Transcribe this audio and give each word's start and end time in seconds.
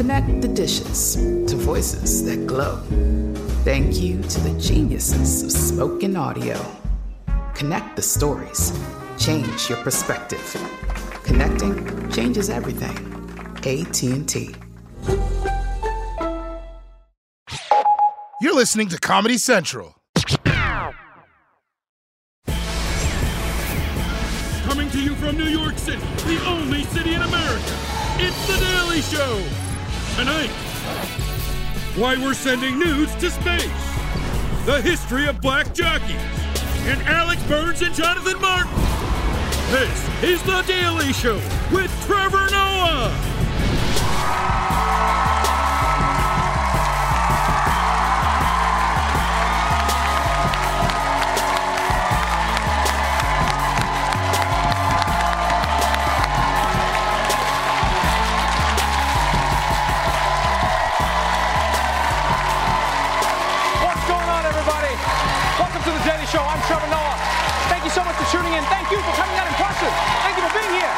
Connect 0.00 0.40
the 0.40 0.48
dishes 0.48 1.16
to 1.46 1.56
voices 1.56 2.24
that 2.24 2.46
glow. 2.46 2.76
Thank 3.64 4.00
you 4.00 4.22
to 4.22 4.40
the 4.40 4.58
geniuses 4.58 5.42
of 5.42 5.52
spoken 5.52 6.16
audio. 6.16 6.58
Connect 7.52 7.96
the 7.96 8.02
stories. 8.02 8.72
Change 9.18 9.68
your 9.68 9.76
perspective. 9.84 10.56
Connecting 11.24 12.10
changes 12.10 12.48
everything. 12.48 12.96
AT&T. 13.58 14.54
You're 18.40 18.54
listening 18.54 18.88
to 18.88 18.98
Comedy 18.98 19.36
Central. 19.36 19.96
Coming 24.64 24.88
to 24.92 25.02
you 25.02 25.14
from 25.16 25.36
New 25.36 25.44
York 25.44 25.76
City, 25.76 26.00
the 26.24 26.42
only 26.46 26.84
city 26.84 27.12
in 27.12 27.20
America, 27.20 27.76
it's 28.16 28.46
The 28.46 28.56
Daily 28.64 29.02
Show. 29.02 29.69
Tonight, 30.20 30.50
why 31.96 32.14
we're 32.14 32.34
sending 32.34 32.78
nudes 32.78 33.14
to 33.14 33.30
space, 33.30 33.64
the 34.66 34.78
history 34.84 35.26
of 35.26 35.40
black 35.40 35.72
jockeys, 35.72 36.20
and 36.84 37.00
Alex 37.04 37.42
Burns 37.44 37.80
and 37.80 37.94
Jonathan 37.94 38.38
Martin. 38.38 38.70
This 39.70 40.22
is 40.22 40.42
The 40.42 40.60
Daily 40.66 41.14
Show 41.14 41.40
with 41.72 41.90
Trevor 42.04 42.50
Noah. 42.50 43.29
Show. 66.30 66.38
I'm 66.38 66.62
Trevor 66.62 66.86
Noah. 66.86 67.18
Thank 67.66 67.82
you 67.82 67.90
so 67.90 68.04
much 68.04 68.14
for 68.14 68.22
tuning 68.30 68.52
in. 68.52 68.62
Thank 68.70 68.88
you 68.92 68.98
for 68.98 69.10
coming 69.18 69.34
out 69.34 69.48
in 69.48 69.54
person. 69.58 69.90
Thank 70.22 70.36
you 70.38 70.46
for 70.46 70.54
being 70.54 70.78
here. 70.78 70.94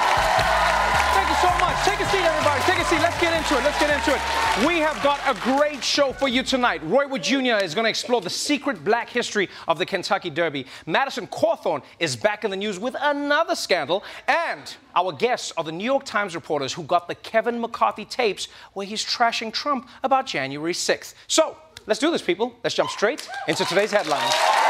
Thank 1.16 1.28
you 1.30 1.36
so 1.40 1.48
much. 1.58 1.74
Take 1.86 2.00
a 2.00 2.10
seat, 2.10 2.20
everybody. 2.20 2.60
Take 2.64 2.78
a 2.80 2.84
seat. 2.84 3.00
Let's 3.00 3.18
get 3.18 3.32
into 3.32 3.56
it. 3.56 3.64
Let's 3.64 3.78
get 3.80 3.88
into 3.88 4.14
it. 4.14 4.66
We 4.66 4.80
have 4.80 5.02
got 5.02 5.20
a 5.24 5.32
great 5.40 5.82
show 5.82 6.12
for 6.12 6.28
you 6.28 6.42
tonight. 6.42 6.82
Roy 6.84 7.08
Wood 7.08 7.22
Jr. 7.22 7.64
is 7.64 7.74
going 7.74 7.84
to 7.84 7.88
explore 7.88 8.20
the 8.20 8.28
secret 8.28 8.84
black 8.84 9.08
history 9.08 9.48
of 9.68 9.78
the 9.78 9.86
Kentucky 9.86 10.28
Derby. 10.28 10.66
Madison 10.84 11.26
Cawthorn 11.26 11.82
is 11.98 12.14
back 12.14 12.44
in 12.44 12.50
the 12.50 12.56
news 12.58 12.78
with 12.78 12.94
another 13.00 13.54
scandal. 13.54 14.04
And 14.28 14.76
our 14.94 15.12
guests 15.12 15.50
are 15.56 15.64
the 15.64 15.72
New 15.72 15.84
York 15.84 16.04
Times 16.04 16.34
reporters 16.34 16.74
who 16.74 16.82
got 16.82 17.08
the 17.08 17.14
Kevin 17.14 17.58
McCarthy 17.58 18.04
tapes 18.04 18.48
where 18.74 18.84
he's 18.84 19.02
trashing 19.02 19.50
Trump 19.50 19.88
about 20.02 20.26
January 20.26 20.74
6th. 20.74 21.14
So, 21.26 21.56
Let's 21.84 21.98
do 21.98 22.12
this, 22.12 22.22
people. 22.22 22.54
Let's 22.62 22.76
jump 22.76 22.90
straight 22.90 23.28
into 23.48 23.64
today's 23.64 23.90
headlines. 23.90 24.61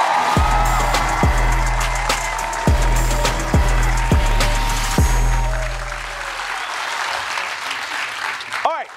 All 8.65 8.73
right, 8.73 8.89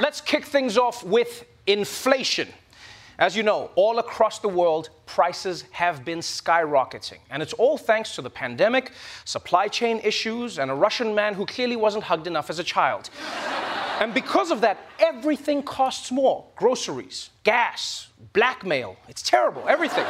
let's 0.00 0.20
kick 0.20 0.44
things 0.44 0.78
off 0.78 1.04
with 1.04 1.44
inflation. 1.66 2.48
As 3.18 3.34
you 3.34 3.42
know, 3.42 3.70
all 3.76 3.98
across 3.98 4.40
the 4.40 4.48
world, 4.48 4.90
prices 5.06 5.64
have 5.70 6.04
been 6.04 6.18
skyrocketing. 6.18 7.18
And 7.30 7.42
it's 7.42 7.54
all 7.54 7.78
thanks 7.78 8.14
to 8.16 8.22
the 8.22 8.28
pandemic, 8.28 8.92
supply 9.24 9.68
chain 9.68 10.00
issues, 10.04 10.58
and 10.58 10.70
a 10.70 10.74
Russian 10.74 11.14
man 11.14 11.32
who 11.32 11.46
clearly 11.46 11.76
wasn't 11.76 12.04
hugged 12.04 12.26
enough 12.26 12.50
as 12.50 12.58
a 12.58 12.64
child. 12.64 13.08
And 13.98 14.12
because 14.12 14.50
of 14.50 14.60
that, 14.60 14.78
everything 14.98 15.62
costs 15.62 16.12
more 16.12 16.44
groceries, 16.56 17.30
gas, 17.44 18.08
blackmail. 18.32 18.96
It's 19.08 19.22
terrible, 19.22 19.64
everything. 19.68 20.04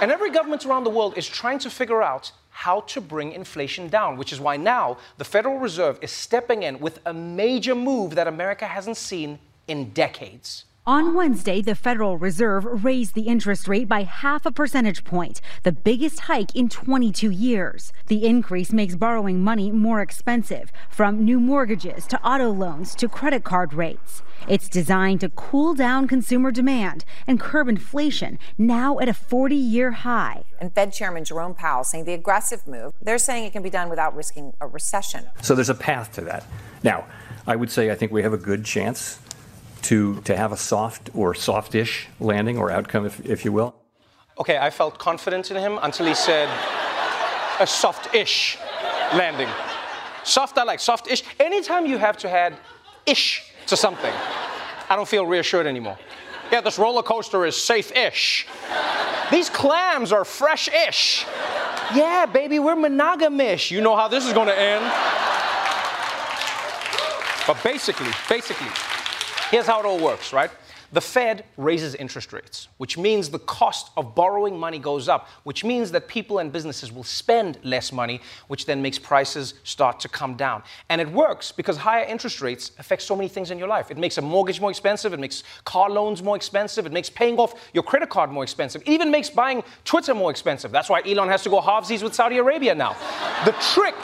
and 0.00 0.10
every 0.10 0.30
government 0.30 0.66
around 0.66 0.84
the 0.84 0.90
world 0.90 1.16
is 1.16 1.26
trying 1.26 1.60
to 1.60 1.70
figure 1.70 2.02
out 2.02 2.32
how 2.50 2.80
to 2.80 3.00
bring 3.00 3.32
inflation 3.32 3.88
down, 3.88 4.16
which 4.16 4.32
is 4.32 4.40
why 4.40 4.56
now 4.56 4.96
the 5.18 5.24
Federal 5.24 5.58
Reserve 5.58 5.98
is 6.02 6.10
stepping 6.10 6.62
in 6.62 6.78
with 6.80 7.00
a 7.06 7.12
major 7.12 7.74
move 7.74 8.14
that 8.14 8.26
America 8.26 8.66
hasn't 8.66 8.96
seen 8.96 9.38
in 9.68 9.90
decades. 9.90 10.64
On 10.86 11.14
Wednesday, 11.14 11.62
the 11.62 11.74
Federal 11.74 12.18
Reserve 12.18 12.84
raised 12.84 13.14
the 13.14 13.22
interest 13.22 13.66
rate 13.66 13.88
by 13.88 14.02
half 14.02 14.44
a 14.44 14.52
percentage 14.52 15.02
point, 15.02 15.40
the 15.62 15.72
biggest 15.72 16.20
hike 16.20 16.54
in 16.54 16.68
22 16.68 17.30
years. 17.30 17.90
The 18.08 18.26
increase 18.26 18.70
makes 18.70 18.94
borrowing 18.94 19.42
money 19.42 19.72
more 19.72 20.02
expensive, 20.02 20.70
from 20.90 21.24
new 21.24 21.40
mortgages 21.40 22.06
to 22.08 22.22
auto 22.22 22.50
loans 22.50 22.94
to 22.96 23.08
credit 23.08 23.44
card 23.44 23.72
rates. 23.72 24.20
It's 24.46 24.68
designed 24.68 25.20
to 25.20 25.30
cool 25.30 25.72
down 25.72 26.06
consumer 26.06 26.50
demand 26.50 27.06
and 27.26 27.40
curb 27.40 27.66
inflation, 27.66 28.38
now 28.58 28.98
at 28.98 29.08
a 29.08 29.14
40 29.14 29.56
year 29.56 29.92
high. 29.92 30.44
And 30.60 30.70
Fed 30.74 30.92
Chairman 30.92 31.24
Jerome 31.24 31.54
Powell 31.54 31.84
saying 31.84 32.04
the 32.04 32.12
aggressive 32.12 32.66
move, 32.66 32.92
they're 33.00 33.16
saying 33.16 33.46
it 33.46 33.54
can 33.54 33.62
be 33.62 33.70
done 33.70 33.88
without 33.88 34.14
risking 34.14 34.52
a 34.60 34.66
recession. 34.66 35.28
So 35.40 35.54
there's 35.54 35.70
a 35.70 35.74
path 35.74 36.12
to 36.16 36.20
that. 36.22 36.44
Now, 36.82 37.06
I 37.46 37.56
would 37.56 37.70
say 37.70 37.90
I 37.90 37.94
think 37.94 38.12
we 38.12 38.22
have 38.22 38.34
a 38.34 38.38
good 38.38 38.66
chance 38.66 39.18
to, 39.84 40.20
to 40.22 40.36
have 40.36 40.52
a 40.52 40.56
soft 40.56 41.10
or 41.14 41.34
softish 41.34 42.08
landing 42.20 42.58
or 42.58 42.70
outcome, 42.70 43.06
if, 43.06 43.24
if 43.24 43.44
you 43.44 43.52
will. 43.52 43.74
Okay, 44.38 44.58
I 44.58 44.70
felt 44.70 44.98
confident 44.98 45.50
in 45.50 45.56
him 45.56 45.78
until 45.82 46.06
he 46.06 46.14
said 46.14 46.48
a 47.60 47.66
soft-ish 47.66 48.58
landing. 49.12 49.48
Soft, 50.24 50.58
I 50.58 50.64
like 50.64 50.80
soft-ish. 50.80 51.22
Anytime 51.38 51.86
you 51.86 51.98
have 51.98 52.16
to 52.18 52.30
add 52.30 52.56
ish 53.06 53.52
to 53.66 53.76
something, 53.76 54.12
I 54.90 54.96
don't 54.96 55.06
feel 55.06 55.24
reassured 55.24 55.66
anymore. 55.66 55.98
Yeah, 56.50 56.62
this 56.62 56.78
roller 56.78 57.02
coaster 57.02 57.46
is 57.46 57.56
safe-ish. 57.56 58.46
These 59.30 59.50
clams 59.50 60.12
are 60.12 60.24
fresh-ish. 60.24 61.26
Yeah, 61.94 62.26
baby, 62.26 62.58
we're 62.58 62.74
monogamish. 62.74 63.70
You 63.70 63.80
know 63.80 63.94
how 63.94 64.08
this 64.08 64.26
is 64.26 64.32
to 64.32 64.58
end. 64.58 64.84
But 67.46 67.62
basically, 67.62 68.10
basically, 68.28 68.68
here's 69.54 69.66
how 69.66 69.78
it 69.78 69.86
all 69.86 70.00
works, 70.00 70.32
right? 70.32 70.50
The 70.92 71.00
Fed 71.00 71.44
raises 71.56 71.94
interest 71.94 72.32
rates, 72.32 72.66
which 72.78 72.98
means 72.98 73.30
the 73.30 73.38
cost 73.38 73.92
of 73.96 74.12
borrowing 74.16 74.58
money 74.58 74.80
goes 74.80 75.08
up, 75.08 75.28
which 75.44 75.62
means 75.62 75.92
that 75.92 76.08
people 76.08 76.40
and 76.40 76.50
businesses 76.52 76.90
will 76.90 77.04
spend 77.04 77.58
less 77.62 77.92
money, 77.92 78.20
which 78.48 78.66
then 78.66 78.82
makes 78.82 78.98
prices 78.98 79.54
start 79.62 80.00
to 80.00 80.08
come 80.08 80.34
down. 80.34 80.64
And 80.88 81.00
it 81.00 81.08
works 81.08 81.52
because 81.52 81.76
higher 81.76 82.04
interest 82.04 82.40
rates 82.40 82.72
affect 82.80 83.02
so 83.02 83.14
many 83.14 83.28
things 83.28 83.52
in 83.52 83.58
your 83.58 83.68
life. 83.68 83.92
It 83.92 83.96
makes 83.96 84.18
a 84.18 84.22
mortgage 84.22 84.60
more 84.60 84.70
expensive, 84.70 85.12
it 85.12 85.20
makes 85.20 85.44
car 85.64 85.88
loans 85.88 86.20
more 86.20 86.34
expensive, 86.34 86.84
it 86.84 86.92
makes 86.92 87.08
paying 87.08 87.38
off 87.38 87.70
your 87.72 87.84
credit 87.84 88.08
card 88.08 88.30
more 88.32 88.42
expensive, 88.42 88.82
it 88.82 88.88
even 88.88 89.08
makes 89.08 89.30
buying 89.30 89.62
Twitter 89.84 90.14
more 90.14 90.32
expensive. 90.32 90.72
That's 90.72 90.88
why 90.88 91.00
Elon 91.06 91.28
has 91.28 91.44
to 91.44 91.48
go 91.48 91.60
halvesies 91.60 92.02
with 92.02 92.12
Saudi 92.12 92.38
Arabia 92.38 92.74
now. 92.74 92.96
The 93.44 93.52
trick 93.72 93.94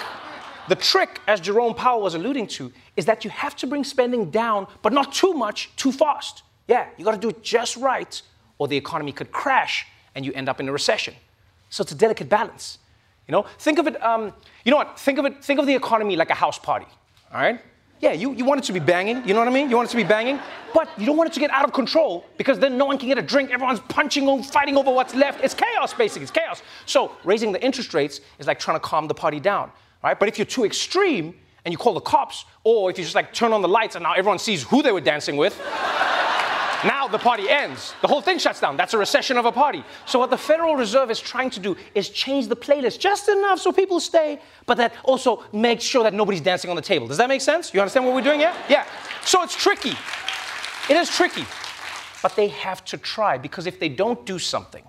the 0.68 0.74
trick, 0.74 1.20
as 1.26 1.40
Jerome 1.40 1.74
Powell 1.74 2.02
was 2.02 2.14
alluding 2.14 2.46
to, 2.48 2.72
is 2.96 3.06
that 3.06 3.24
you 3.24 3.30
have 3.30 3.56
to 3.56 3.66
bring 3.66 3.84
spending 3.84 4.30
down, 4.30 4.66
but 4.82 4.92
not 4.92 5.12
too 5.12 5.34
much, 5.34 5.70
too 5.76 5.92
fast. 5.92 6.42
Yeah, 6.68 6.86
you 6.96 7.04
got 7.04 7.12
to 7.12 7.18
do 7.18 7.30
it 7.30 7.42
just 7.42 7.76
right, 7.76 8.20
or 8.58 8.68
the 8.68 8.76
economy 8.76 9.12
could 9.12 9.32
crash 9.32 9.86
and 10.14 10.24
you 10.24 10.32
end 10.32 10.48
up 10.48 10.60
in 10.60 10.68
a 10.68 10.72
recession. 10.72 11.14
So 11.68 11.82
it's 11.82 11.92
a 11.92 11.96
delicate 11.96 12.28
balance. 12.28 12.78
You 13.28 13.32
know, 13.32 13.46
think 13.58 13.78
of 13.78 13.86
it. 13.86 14.02
Um, 14.02 14.32
you 14.64 14.70
know 14.70 14.76
what? 14.76 14.98
Think 14.98 15.18
of 15.18 15.24
it. 15.24 15.44
Think 15.44 15.60
of 15.60 15.66
the 15.66 15.74
economy 15.74 16.16
like 16.16 16.30
a 16.30 16.34
house 16.34 16.58
party. 16.58 16.86
All 17.32 17.40
right. 17.40 17.60
Yeah, 18.00 18.12
you, 18.12 18.32
you 18.32 18.46
want 18.46 18.60
it 18.60 18.64
to 18.64 18.72
be 18.72 18.80
banging, 18.80 19.28
you 19.28 19.34
know 19.34 19.40
what 19.40 19.48
I 19.48 19.50
mean? 19.50 19.68
You 19.68 19.76
want 19.76 19.90
it 19.90 19.90
to 19.90 19.98
be 19.98 20.04
banging, 20.04 20.40
but 20.72 20.88
you 20.98 21.04
don't 21.04 21.18
want 21.18 21.28
it 21.28 21.34
to 21.34 21.40
get 21.40 21.50
out 21.50 21.66
of 21.66 21.74
control 21.74 22.24
because 22.38 22.58
then 22.58 22.78
no 22.78 22.86
one 22.86 22.96
can 22.96 23.08
get 23.08 23.18
a 23.18 23.22
drink, 23.22 23.50
everyone's 23.50 23.80
punching, 23.80 24.26
and 24.26 24.44
fighting 24.44 24.78
over 24.78 24.90
what's 24.90 25.14
left. 25.14 25.44
It's 25.44 25.52
chaos, 25.52 25.92
basically, 25.92 26.22
it's 26.22 26.30
chaos. 26.30 26.62
So 26.86 27.12
raising 27.24 27.52
the 27.52 27.62
interest 27.62 27.92
rates 27.92 28.22
is 28.38 28.46
like 28.46 28.58
trying 28.58 28.76
to 28.76 28.80
calm 28.80 29.06
the 29.06 29.12
party 29.12 29.38
down, 29.38 29.70
right? 30.02 30.18
But 30.18 30.28
if 30.28 30.38
you're 30.38 30.46
too 30.46 30.64
extreme 30.64 31.34
and 31.64 31.72
you 31.72 31.78
call 31.78 31.94
the 31.94 32.00
cops, 32.00 32.44
or 32.64 32.90
if 32.90 32.98
you 32.98 33.04
just 33.04 33.14
like 33.14 33.32
turn 33.32 33.52
on 33.52 33.62
the 33.62 33.68
lights 33.68 33.94
and 33.94 34.02
now 34.02 34.12
everyone 34.12 34.38
sees 34.38 34.62
who 34.62 34.82
they 34.82 34.92
were 34.92 35.00
dancing 35.00 35.36
with, 35.36 35.58
now 36.84 37.06
the 37.06 37.18
party 37.18 37.48
ends. 37.48 37.94
The 38.00 38.08
whole 38.08 38.22
thing 38.22 38.38
shuts 38.38 38.60
down. 38.60 38.76
That's 38.76 38.94
a 38.94 38.98
recession 38.98 39.36
of 39.36 39.44
a 39.44 39.52
party. 39.52 39.84
So, 40.06 40.18
what 40.18 40.30
the 40.30 40.38
Federal 40.38 40.76
Reserve 40.76 41.10
is 41.10 41.20
trying 41.20 41.50
to 41.50 41.60
do 41.60 41.76
is 41.94 42.08
change 42.08 42.48
the 42.48 42.56
playlist 42.56 42.98
just 42.98 43.28
enough 43.28 43.60
so 43.60 43.72
people 43.72 44.00
stay, 44.00 44.40
but 44.66 44.76
that 44.78 44.94
also 45.04 45.44
makes 45.52 45.84
sure 45.84 46.02
that 46.04 46.14
nobody's 46.14 46.40
dancing 46.40 46.70
on 46.70 46.76
the 46.76 46.82
table. 46.82 47.06
Does 47.06 47.18
that 47.18 47.28
make 47.28 47.42
sense? 47.42 47.74
You 47.74 47.80
understand 47.80 48.06
what 48.06 48.14
we're 48.14 48.22
doing 48.22 48.40
here? 48.40 48.54
Yeah. 48.68 48.86
So, 49.24 49.42
it's 49.42 49.54
tricky. 49.54 49.94
It 50.88 50.96
is 50.96 51.10
tricky. 51.10 51.44
But 52.22 52.36
they 52.36 52.48
have 52.48 52.84
to 52.86 52.98
try 52.98 53.38
because 53.38 53.66
if 53.66 53.78
they 53.80 53.88
don't 53.88 54.26
do 54.26 54.38
something, 54.38 54.84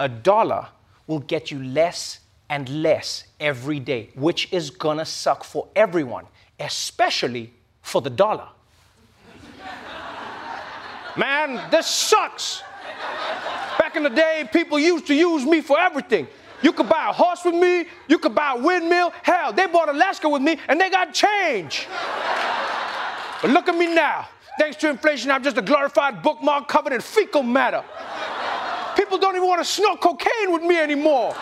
a 0.00 0.08
dollar 0.08 0.68
will 1.06 1.20
get 1.20 1.50
you 1.50 1.62
less 1.62 2.20
and 2.54 2.68
less 2.68 3.24
every 3.40 3.80
day, 3.80 4.10
which 4.14 4.52
is 4.52 4.70
gonna 4.70 5.04
suck 5.04 5.42
for 5.42 5.66
everyone, 5.74 6.24
especially 6.60 7.52
for 7.82 8.00
the 8.00 8.08
dollar. 8.08 8.46
Man, 11.16 11.68
this 11.72 11.88
sucks. 11.88 12.62
Back 13.76 13.96
in 13.96 14.04
the 14.04 14.08
day, 14.08 14.48
people 14.52 14.78
used 14.78 15.08
to 15.08 15.14
use 15.14 15.44
me 15.44 15.62
for 15.62 15.80
everything. 15.80 16.28
You 16.62 16.72
could 16.72 16.88
buy 16.88 17.08
a 17.10 17.12
horse 17.12 17.44
with 17.44 17.56
me, 17.56 17.86
you 18.06 18.18
could 18.20 18.36
buy 18.36 18.54
a 18.56 18.62
windmill. 18.62 19.12
Hell, 19.24 19.52
they 19.52 19.66
bought 19.66 19.88
Alaska 19.88 20.28
with 20.28 20.40
me 20.40 20.56
and 20.68 20.80
they 20.80 20.90
got 20.90 21.12
change. 21.12 21.88
But 23.42 23.50
look 23.50 23.66
at 23.66 23.76
me 23.76 23.92
now. 23.92 24.28
Thanks 24.60 24.76
to 24.76 24.90
inflation, 24.90 25.32
I'm 25.32 25.42
just 25.42 25.58
a 25.58 25.62
glorified 25.62 26.22
bookmark 26.22 26.68
covered 26.68 26.92
in 26.92 27.00
fecal 27.00 27.42
matter. 27.42 27.82
People 28.94 29.18
don't 29.18 29.34
even 29.34 29.48
want 29.48 29.60
to 29.60 29.68
snort 29.68 30.00
cocaine 30.00 30.52
with 30.52 30.62
me 30.62 30.78
anymore. 30.78 31.34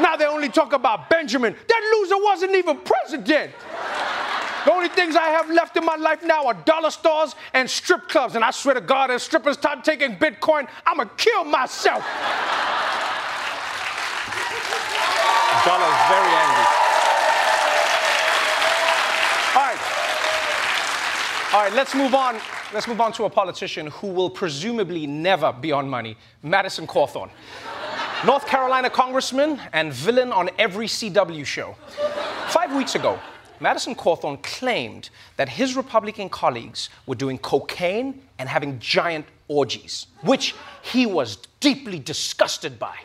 Now 0.00 0.16
they 0.16 0.26
only 0.26 0.48
talk 0.48 0.72
about 0.72 1.08
Benjamin. 1.08 1.54
That 1.68 1.98
loser 1.98 2.22
wasn't 2.22 2.54
even 2.54 2.78
president. 2.78 3.52
The 4.64 4.72
only 4.72 4.88
things 4.88 5.14
I 5.14 5.28
have 5.28 5.48
left 5.48 5.76
in 5.76 5.84
my 5.84 5.94
life 5.94 6.24
now 6.24 6.46
are 6.46 6.54
dollar 6.54 6.90
stores 6.90 7.36
and 7.54 7.70
strip 7.70 8.08
clubs. 8.08 8.34
And 8.34 8.44
I 8.44 8.50
swear 8.50 8.74
to 8.74 8.80
God, 8.80 9.12
if 9.12 9.22
strippers 9.22 9.56
start 9.56 9.84
taking 9.84 10.16
Bitcoin, 10.16 10.68
I'm 10.84 10.96
going 10.96 11.08
to 11.08 11.14
kill 11.16 11.44
myself. 11.44 12.04
Dollar's 15.64 16.00
very 16.10 16.32
angry. 16.34 16.66
All 19.54 19.62
right. 19.62 19.80
All 21.54 21.62
right, 21.62 21.72
let's 21.72 21.94
move 21.94 22.14
on. 22.14 22.40
Let's 22.74 22.88
move 22.88 23.00
on 23.00 23.12
to 23.12 23.24
a 23.24 23.30
politician 23.30 23.86
who 23.86 24.08
will 24.08 24.28
presumably 24.28 25.06
never 25.06 25.52
be 25.52 25.70
on 25.70 25.88
money 25.88 26.16
Madison 26.42 26.88
Cawthorn. 26.88 27.30
North 28.24 28.46
Carolina 28.46 28.88
congressman 28.88 29.60
and 29.74 29.92
villain 29.92 30.32
on 30.32 30.48
every 30.58 30.86
CW 30.86 31.44
show. 31.44 31.76
Five 32.48 32.74
weeks 32.74 32.94
ago, 32.94 33.20
Madison 33.60 33.94
Cawthorn 33.94 34.42
claimed 34.42 35.10
that 35.36 35.50
his 35.50 35.76
Republican 35.76 36.30
colleagues 36.30 36.88
were 37.04 37.14
doing 37.14 37.36
cocaine 37.36 38.22
and 38.38 38.48
having 38.48 38.78
giant 38.78 39.26
orgies, 39.48 40.06
which 40.22 40.54
he 40.82 41.04
was 41.04 41.36
deeply 41.60 41.98
disgusted 41.98 42.78
by. 42.78 42.96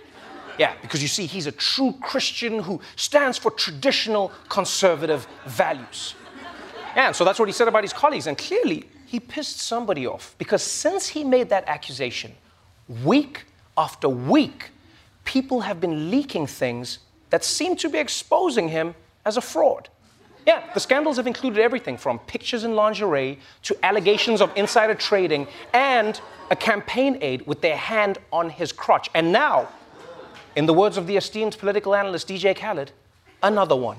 Yeah, 0.57 0.75
because 0.81 1.01
you 1.01 1.09
see, 1.09 1.25
he's 1.25 1.45
a 1.45 1.51
true 1.51 1.93
Christian 2.01 2.59
who 2.59 2.79
stands 2.95 3.37
for 3.37 3.51
traditional 3.51 4.31
conservative 4.47 5.27
values. 5.45 6.15
And 6.95 7.13
so 7.13 7.25
that's 7.25 7.37
what 7.37 7.49
he 7.49 7.53
said 7.53 7.67
about 7.67 7.83
his 7.83 7.93
colleagues, 7.93 8.27
and 8.27 8.37
clearly 8.37 8.89
he 9.05 9.19
pissed 9.19 9.59
somebody 9.59 10.07
off 10.07 10.35
because 10.37 10.63
since 10.63 11.07
he 11.09 11.25
made 11.25 11.49
that 11.49 11.65
accusation, 11.67 12.31
week 13.03 13.43
after 13.77 14.07
week, 14.07 14.71
people 15.31 15.61
have 15.61 15.79
been 15.79 16.11
leaking 16.11 16.45
things 16.45 16.99
that 17.29 17.41
seem 17.41 17.73
to 17.73 17.87
be 17.87 17.97
exposing 17.97 18.67
him 18.67 18.93
as 19.23 19.37
a 19.37 19.41
fraud. 19.41 19.87
Yeah, 20.45 20.61
the 20.73 20.79
scandals 20.81 21.15
have 21.15 21.25
included 21.25 21.61
everything 21.61 21.97
from 21.97 22.19
pictures 22.19 22.65
in 22.65 22.75
lingerie 22.75 23.39
to 23.63 23.77
allegations 23.81 24.41
of 24.41 24.51
insider 24.57 24.93
trading 24.93 25.47
and 25.71 26.19
a 26.49 26.55
campaign 26.57 27.17
aide 27.21 27.47
with 27.47 27.61
their 27.61 27.77
hand 27.77 28.17
on 28.33 28.49
his 28.49 28.73
crotch. 28.73 29.09
And 29.13 29.31
now, 29.31 29.69
in 30.57 30.65
the 30.65 30.73
words 30.73 30.97
of 30.97 31.07
the 31.07 31.15
esteemed 31.15 31.57
political 31.57 31.95
analyst 31.95 32.27
DJ 32.27 32.53
Khaled, 32.53 32.91
another 33.41 33.77
one. 33.77 33.95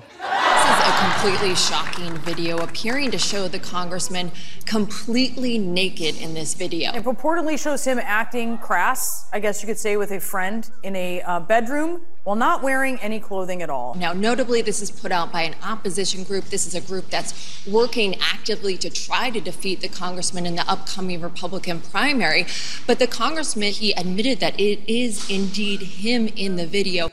This 0.73 0.81
is 0.81 0.89
a 0.89 1.03
completely 1.03 1.55
shocking 1.55 2.17
video 2.17 2.57
appearing 2.57 3.11
to 3.11 3.19
show 3.19 3.47
the 3.47 3.59
congressman 3.59 4.31
completely 4.65 5.59
naked 5.59 6.19
in 6.19 6.33
this 6.33 6.55
video. 6.55 6.91
It 6.93 7.03
purportedly 7.03 7.61
shows 7.61 7.85
him 7.85 7.99
acting 8.01 8.57
crass, 8.57 9.29
I 9.31 9.39
guess 9.39 9.61
you 9.61 9.67
could 9.67 9.77
say, 9.77 9.97
with 9.97 10.09
a 10.09 10.19
friend 10.19 10.67
in 10.81 10.95
a 10.95 11.21
uh, 11.21 11.41
bedroom 11.41 12.01
while 12.23 12.35
not 12.35 12.63
wearing 12.63 12.97
any 13.01 13.19
clothing 13.19 13.61
at 13.61 13.69
all. 13.69 13.93
Now, 13.93 14.13
notably, 14.13 14.63
this 14.63 14.81
is 14.81 14.89
put 14.89 15.11
out 15.11 15.31
by 15.31 15.43
an 15.43 15.55
opposition 15.63 16.23
group. 16.23 16.45
This 16.45 16.65
is 16.65 16.73
a 16.73 16.81
group 16.81 17.07
that's 17.11 17.67
working 17.67 18.15
actively 18.19 18.75
to 18.77 18.89
try 18.89 19.29
to 19.29 19.39
defeat 19.39 19.81
the 19.81 19.89
congressman 19.89 20.47
in 20.47 20.55
the 20.55 20.67
upcoming 20.67 21.21
Republican 21.21 21.81
primary. 21.81 22.47
But 22.87 22.97
the 22.97 23.07
congressman, 23.07 23.73
he 23.73 23.91
admitted 23.91 24.39
that 24.39 24.59
it 24.59 24.79
is 24.91 25.29
indeed 25.29 25.81
him 25.81 26.29
in 26.35 26.55
the 26.55 26.65
video. 26.65 27.11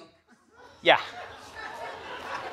Yeah. 0.81 1.01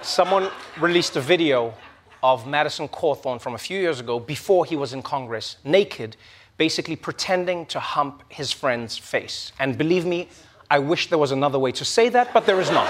Someone 0.01 0.50
released 0.80 1.16
a 1.16 1.22
video 1.22 1.74
of 2.22 2.48
Madison 2.48 2.88
Cawthorn 2.88 3.40
from 3.40 3.56
a 3.56 3.58
few 3.58 3.80
years 3.80 4.00
ago 4.00 4.20
before 4.20 4.66
he 4.66 4.76
was 4.76 4.94
in 4.94 5.02
Congress, 5.02 5.58
naked, 5.64 6.16
basically 6.58 6.96
pretending 6.96 7.66
to 7.68 7.80
hump 7.80 8.24
his 8.30 8.52
friend's 8.52 8.98
face. 8.98 9.52
And 9.60 9.78
believe 9.78 10.06
me, 10.06 10.30
I 10.70 10.80
wish 10.80 11.10
there 11.10 11.18
was 11.18 11.32
another 11.32 11.60
way 11.60 11.72
to 11.74 11.86
say 11.86 12.10
that, 12.10 12.34
but 12.34 12.46
there 12.46 12.60
is 12.60 12.70
not. 12.70 12.88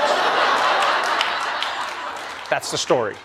That's 2.49 2.71
the 2.71 2.77
story. 2.77 3.15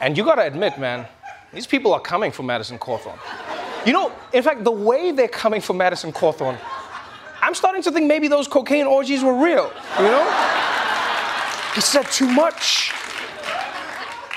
And 0.00 0.16
you 0.16 0.24
gotta 0.24 0.46
admit, 0.46 0.78
man, 0.78 1.06
these 1.52 1.66
people 1.66 1.92
are 1.92 2.00
coming 2.00 2.30
for 2.30 2.42
Madison 2.42 2.78
Cawthorn. 2.78 3.18
You 3.84 3.92
know, 3.92 4.12
in 4.32 4.42
fact, 4.42 4.64
the 4.64 4.70
way 4.70 5.12
they're 5.12 5.28
coming 5.28 5.60
for 5.60 5.72
Madison 5.72 6.12
Cawthorn, 6.12 6.58
I'm 7.40 7.54
starting 7.54 7.82
to 7.82 7.90
think 7.90 8.06
maybe 8.06 8.28
those 8.28 8.46
cocaine 8.46 8.86
orgies 8.86 9.22
were 9.22 9.34
real, 9.34 9.72
you 9.98 10.04
know? 10.04 10.77
He 11.78 11.82
said 11.82 12.10
too 12.10 12.26
much. 12.26 12.92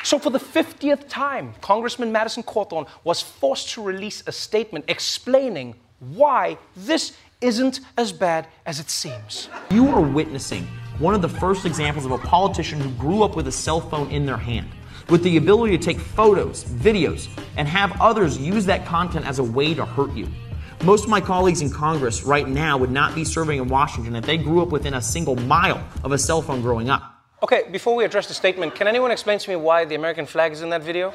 So, 0.03 0.19
for 0.19 0.29
the 0.29 0.37
50th 0.37 1.09
time, 1.09 1.55
Congressman 1.59 2.11
Madison 2.11 2.43
Cawthorn 2.43 2.87
was 3.03 3.19
forced 3.19 3.71
to 3.71 3.81
release 3.81 4.21
a 4.27 4.31
statement 4.31 4.85
explaining 4.87 5.73
why 6.13 6.59
this 6.75 7.17
isn't 7.41 7.79
as 7.97 8.11
bad 8.11 8.45
as 8.67 8.79
it 8.79 8.91
seems. 8.91 9.49
You 9.71 9.87
are 9.87 10.01
witnessing 10.01 10.67
one 10.99 11.15
of 11.15 11.23
the 11.23 11.29
first 11.29 11.65
examples 11.65 12.05
of 12.05 12.11
a 12.11 12.19
politician 12.19 12.79
who 12.79 12.91
grew 12.91 13.23
up 13.23 13.35
with 13.35 13.47
a 13.47 13.51
cell 13.51 13.81
phone 13.81 14.11
in 14.11 14.23
their 14.23 14.37
hand, 14.37 14.69
with 15.09 15.23
the 15.23 15.37
ability 15.37 15.75
to 15.79 15.83
take 15.83 15.99
photos, 15.99 16.63
videos, 16.65 17.27
and 17.57 17.67
have 17.67 17.99
others 17.99 18.37
use 18.37 18.67
that 18.67 18.85
content 18.85 19.25
as 19.25 19.39
a 19.39 19.43
way 19.43 19.73
to 19.73 19.83
hurt 19.83 20.13
you. 20.13 20.27
Most 20.83 21.05
of 21.05 21.09
my 21.09 21.21
colleagues 21.21 21.61
in 21.61 21.71
Congress 21.71 22.21
right 22.21 22.47
now 22.47 22.77
would 22.77 22.91
not 22.91 23.15
be 23.15 23.25
serving 23.25 23.57
in 23.57 23.67
Washington 23.67 24.15
if 24.15 24.27
they 24.27 24.37
grew 24.37 24.61
up 24.61 24.69
within 24.69 24.93
a 24.93 25.01
single 25.01 25.35
mile 25.35 25.83
of 26.03 26.11
a 26.11 26.19
cell 26.19 26.43
phone 26.43 26.61
growing 26.61 26.91
up. 26.91 27.10
Okay, 27.43 27.63
before 27.71 27.95
we 27.95 28.05
address 28.05 28.27
the 28.27 28.35
statement, 28.35 28.75
can 28.75 28.87
anyone 28.87 29.09
explain 29.09 29.39
to 29.39 29.49
me 29.49 29.55
why 29.55 29.83
the 29.83 29.95
American 29.95 30.27
flag 30.27 30.51
is 30.51 30.61
in 30.61 30.69
that 30.69 30.83
video? 30.83 31.09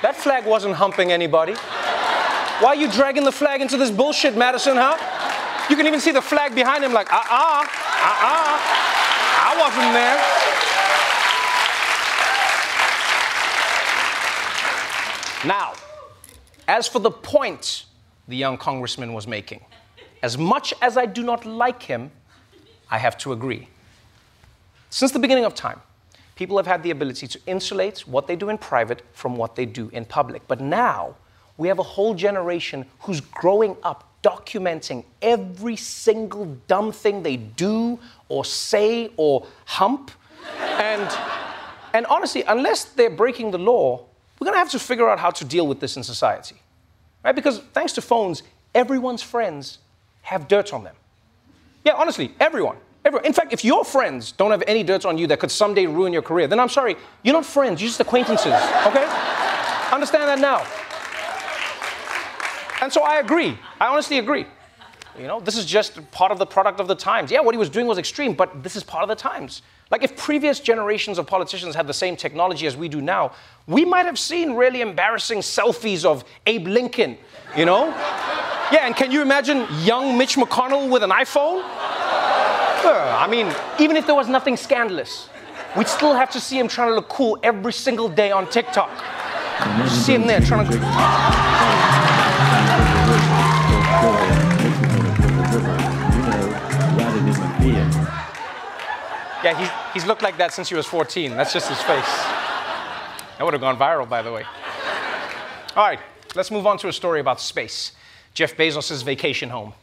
that 0.00 0.16
flag 0.16 0.46
wasn't 0.46 0.74
humping 0.74 1.12
anybody. 1.12 1.52
Why 1.52 2.68
are 2.68 2.74
you 2.74 2.90
dragging 2.90 3.24
the 3.24 3.32
flag 3.32 3.60
into 3.60 3.76
this 3.76 3.90
bullshit, 3.90 4.34
Madison, 4.34 4.78
huh? 4.78 4.96
You 5.68 5.76
can 5.76 5.86
even 5.86 6.00
see 6.00 6.10
the 6.10 6.22
flag 6.22 6.54
behind 6.54 6.82
him, 6.82 6.94
like, 6.94 7.12
uh 7.12 7.16
uh-uh, 7.16 7.60
uh, 7.60 8.16
uh 8.24 8.58
I 9.44 9.56
wasn't 9.60 9.92
there. 9.92 10.16
Now, 15.46 15.74
as 16.66 16.88
for 16.88 16.98
the 16.98 17.10
point 17.10 17.84
the 18.26 18.36
young 18.36 18.56
congressman 18.56 19.12
was 19.12 19.26
making, 19.26 19.62
as 20.22 20.38
much 20.38 20.72
as 20.80 20.96
I 20.96 21.04
do 21.04 21.22
not 21.22 21.44
like 21.44 21.82
him, 21.82 22.10
I 22.90 22.96
have 22.96 23.18
to 23.18 23.32
agree. 23.32 23.68
Since 24.90 25.12
the 25.12 25.18
beginning 25.18 25.44
of 25.44 25.54
time, 25.54 25.80
people 26.34 26.56
have 26.56 26.66
had 26.66 26.82
the 26.82 26.90
ability 26.90 27.26
to 27.28 27.40
insulate 27.46 28.00
what 28.06 28.26
they 28.26 28.36
do 28.36 28.48
in 28.48 28.58
private 28.58 29.02
from 29.12 29.36
what 29.36 29.56
they 29.56 29.66
do 29.66 29.90
in 29.92 30.04
public. 30.04 30.46
But 30.48 30.60
now, 30.60 31.16
we 31.56 31.68
have 31.68 31.78
a 31.78 31.82
whole 31.82 32.14
generation 32.14 32.86
who's 33.00 33.20
growing 33.20 33.76
up 33.82 34.08
documenting 34.22 35.04
every 35.20 35.76
single 35.76 36.46
dumb 36.66 36.92
thing 36.92 37.22
they 37.22 37.36
do 37.36 37.98
or 38.28 38.44
say 38.44 39.10
or 39.16 39.46
hump. 39.64 40.10
and, 40.58 41.18
and 41.92 42.06
honestly, 42.06 42.42
unless 42.48 42.84
they're 42.84 43.10
breaking 43.10 43.50
the 43.50 43.58
law, 43.58 44.04
we're 44.38 44.44
going 44.44 44.54
to 44.54 44.58
have 44.58 44.70
to 44.70 44.78
figure 44.78 45.08
out 45.08 45.18
how 45.18 45.30
to 45.30 45.44
deal 45.44 45.66
with 45.66 45.80
this 45.80 45.96
in 45.96 46.02
society. 46.02 46.56
Right? 47.24 47.34
Because 47.34 47.58
thanks 47.72 47.92
to 47.94 48.00
phones, 48.00 48.42
everyone's 48.74 49.22
friends 49.22 49.78
have 50.22 50.48
dirt 50.48 50.72
on 50.72 50.84
them. 50.84 50.94
Yeah, 51.84 51.94
honestly, 51.94 52.34
everyone. 52.40 52.76
Everyone. 53.04 53.24
In 53.24 53.32
fact, 53.32 53.52
if 53.52 53.64
your 53.64 53.84
friends 53.84 54.32
don't 54.32 54.50
have 54.50 54.62
any 54.66 54.82
dirt 54.82 55.04
on 55.06 55.16
you 55.18 55.26
that 55.28 55.40
could 55.40 55.50
someday 55.50 55.86
ruin 55.86 56.12
your 56.12 56.22
career, 56.22 56.46
then 56.46 56.60
I'm 56.60 56.68
sorry, 56.68 56.96
you're 57.22 57.34
not 57.34 57.46
friends, 57.46 57.80
you're 57.80 57.88
just 57.88 58.00
acquaintances, 58.00 58.52
okay? 58.86 59.06
Understand 59.92 60.24
that 60.28 60.38
now. 60.40 60.66
And 62.82 62.92
so 62.92 63.02
I 63.02 63.18
agree. 63.18 63.58
I 63.80 63.86
honestly 63.86 64.18
agree. 64.18 64.46
You 65.18 65.26
know, 65.26 65.40
this 65.40 65.56
is 65.56 65.64
just 65.64 66.10
part 66.12 66.30
of 66.30 66.38
the 66.38 66.46
product 66.46 66.78
of 66.78 66.86
the 66.86 66.94
times. 66.94 67.30
Yeah, 67.30 67.40
what 67.40 67.54
he 67.54 67.58
was 67.58 67.70
doing 67.70 67.86
was 67.86 67.98
extreme, 67.98 68.34
but 68.34 68.62
this 68.62 68.76
is 68.76 68.84
part 68.84 69.02
of 69.02 69.08
the 69.08 69.16
times. 69.16 69.62
Like 69.90 70.04
if 70.04 70.16
previous 70.16 70.60
generations 70.60 71.18
of 71.18 71.26
politicians 71.26 71.74
had 71.74 71.86
the 71.86 71.94
same 71.94 72.14
technology 72.14 72.66
as 72.66 72.76
we 72.76 72.88
do 72.88 73.00
now, 73.00 73.32
we 73.66 73.84
might 73.84 74.06
have 74.06 74.18
seen 74.18 74.52
really 74.52 74.80
embarrassing 74.80 75.38
selfies 75.38 76.04
of 76.04 76.24
Abe 76.46 76.68
Lincoln, 76.68 77.18
you 77.56 77.64
know? 77.64 77.86
Yeah, 78.70 78.84
and 78.86 78.94
can 78.94 79.10
you 79.10 79.22
imagine 79.22 79.66
young 79.80 80.16
Mitch 80.18 80.36
McConnell 80.36 80.90
with 80.90 81.02
an 81.02 81.10
iPhone? 81.10 81.64
I 82.84 83.26
mean, 83.30 83.52
even 83.78 83.96
if 83.96 84.06
there 84.06 84.14
was 84.14 84.28
nothing 84.28 84.56
scandalous, 84.56 85.28
we'd 85.76 85.88
still 85.88 86.14
have 86.14 86.30
to 86.30 86.40
see 86.40 86.58
him 86.58 86.68
trying 86.68 86.88
to 86.88 86.94
look 86.94 87.08
cool 87.08 87.38
every 87.42 87.72
single 87.72 88.08
day 88.08 88.30
on 88.30 88.48
TikTok. 88.48 88.90
see 89.88 90.14
him 90.14 90.26
there 90.26 90.40
trying 90.40 90.70
to. 90.70 90.78
Yeah, 99.44 99.56
he's, 99.56 99.70
he's 99.94 100.06
looked 100.06 100.22
like 100.22 100.36
that 100.38 100.52
since 100.52 100.68
he 100.68 100.74
was 100.74 100.86
14. 100.86 101.36
That's 101.36 101.52
just 101.52 101.68
his 101.68 101.80
face. 101.82 102.04
That 103.38 103.44
would 103.44 103.54
have 103.54 103.60
gone 103.60 103.76
viral, 103.76 104.08
by 104.08 104.20
the 104.22 104.32
way. 104.32 104.44
All 105.76 105.86
right, 105.86 106.00
let's 106.34 106.50
move 106.50 106.66
on 106.66 106.76
to 106.78 106.88
a 106.88 106.92
story 106.92 107.20
about 107.20 107.40
space 107.40 107.92
Jeff 108.34 108.56
Bezos' 108.56 109.02
vacation 109.04 109.48
home. 109.48 109.74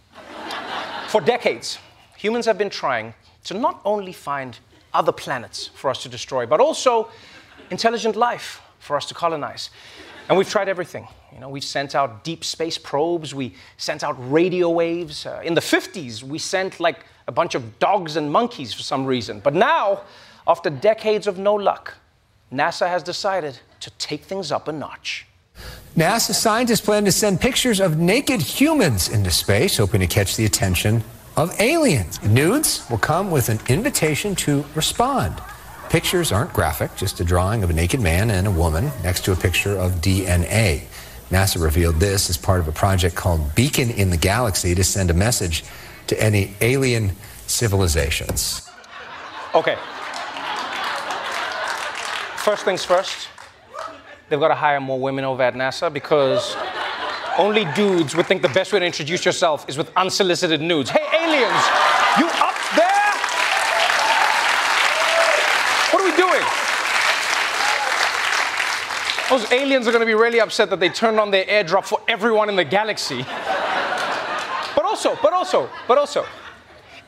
For 1.08 1.22
decades, 1.22 1.78
humans 2.26 2.48
have 2.48 2.58
been 2.58 2.72
trying 2.72 3.14
to 3.44 3.54
not 3.54 3.80
only 3.86 4.12
find 4.12 4.58
other 4.94 5.12
planets 5.12 5.68
for 5.76 5.90
us 5.92 6.02
to 6.02 6.10
destroy, 6.10 6.46
but 6.48 6.60
also 6.60 7.08
intelligent 7.70 8.16
life 8.16 8.62
for 8.80 8.96
us 8.98 9.06
to 9.06 9.14
colonize. 9.14 9.70
And 10.28 10.38
we've 10.38 10.50
tried 10.50 10.68
everything. 10.68 11.08
You 11.32 11.40
know, 11.40 11.50
we've 11.50 11.70
sent 11.78 11.94
out 11.94 12.24
deep 12.24 12.44
space 12.44 12.80
probes, 12.80 13.36
we 13.36 13.54
sent 13.78 14.04
out 14.04 14.16
radio 14.32 14.70
waves. 14.72 15.26
Uh, 15.26 15.42
in 15.44 15.54
the 15.54 15.62
50s, 15.62 16.24
we 16.24 16.40
sent 16.40 16.80
like 16.80 17.06
a 17.28 17.32
bunch 17.32 17.54
of 17.54 17.78
dogs 17.78 18.16
and 18.16 18.32
monkeys 18.32 18.74
for 18.74 18.82
some 18.82 19.06
reason. 19.06 19.40
But 19.40 19.54
now, 19.54 20.02
after 20.48 20.70
decades 20.72 21.28
of 21.28 21.38
no 21.38 21.54
luck, 21.54 21.94
NASA 22.52 22.88
has 22.88 23.04
decided 23.04 23.60
to 23.82 23.90
take 24.08 24.24
things 24.24 24.52
up 24.52 24.68
a 24.68 24.72
notch. 24.72 25.28
NASA 25.96 26.34
scientists 26.34 26.82
plan 26.82 27.06
to 27.06 27.12
send 27.12 27.40
pictures 27.40 27.80
of 27.80 27.98
naked 27.98 28.42
humans 28.42 29.10
into 29.10 29.30
space, 29.30 29.78
hoping 29.78 30.02
to 30.02 30.08
catch 30.08 30.36
the 30.36 30.46
attention 30.46 31.04
of 31.38 31.60
aliens. 31.60 32.22
Nudes 32.24 32.90
will 32.90 32.98
come 32.98 33.32
with 33.32 33.50
an 33.50 33.60
invitation 33.68 34.36
to 34.36 34.66
respond. 34.74 35.42
Pictures 35.90 36.32
aren't 36.32 36.54
graphic, 36.54 36.96
just 36.96 37.20
a 37.20 37.24
drawing 37.24 37.64
of 37.64 37.70
a 37.70 37.74
naked 37.74 38.00
man 38.00 38.30
and 38.30 38.48
a 38.48 38.52
woman 38.52 38.92
next 39.04 39.26
to 39.26 39.32
a 39.32 39.36
picture 39.36 39.78
of 39.78 39.94
DNA. 40.02 40.84
NASA 41.30 41.62
revealed 41.62 41.96
this 41.96 42.30
as 42.30 42.38
part 42.38 42.60
of 42.60 42.68
a 42.68 42.72
project 42.72 43.16
called 43.16 43.56
Beacon 43.56 43.90
in 43.90 44.10
the 44.10 44.18
Galaxy 44.18 44.76
to 44.76 44.84
send 44.84 45.10
a 45.10 45.14
message 45.14 45.64
to 46.08 46.22
any 46.22 46.54
alien 46.62 47.12
civilizations. 47.48 48.70
Okay. 49.54 49.78
First 52.38 52.64
things 52.64 52.86
first, 52.86 53.28
they've 54.30 54.40
got 54.40 54.50
to 54.50 54.56
hire 54.56 54.80
more 54.80 55.00
women 55.00 55.26
over 55.26 55.42
at 55.42 55.56
NASA 55.56 55.92
because 55.92 56.56
only 57.38 57.66
dudes 57.74 58.16
would 58.16 58.28
think 58.28 58.42
the 58.42 58.50
best 58.50 58.72
way 58.72 58.80
to 58.80 58.86
introduce 58.86 59.26
yourself 59.26 59.68
is 59.68 59.78
with 59.78 59.92
unsolicited 59.96 60.62
nudes. 60.62 60.90
Hey, 60.90 61.25
you 62.20 62.28
up 62.42 62.58
there? 62.76 63.12
What 65.92 66.02
are 66.02 66.08
we 66.10 66.16
doing? 66.16 66.44
Those 69.30 69.52
aliens 69.52 69.88
are 69.88 69.92
going 69.92 70.02
to 70.02 70.06
be 70.06 70.14
really 70.14 70.40
upset 70.40 70.70
that 70.70 70.80
they 70.80 70.90
turned 70.90 71.20
on 71.20 71.32
their 71.32 71.46
airdrop 71.46 71.86
for 71.86 72.00
everyone 72.08 72.50
in 72.50 72.56
the 72.56 72.64
galaxy. 72.64 73.24
But 74.76 74.86
also, 74.86 75.18
but 75.22 75.34
also, 75.34 75.70
but 75.88 75.98
also, 75.98 76.26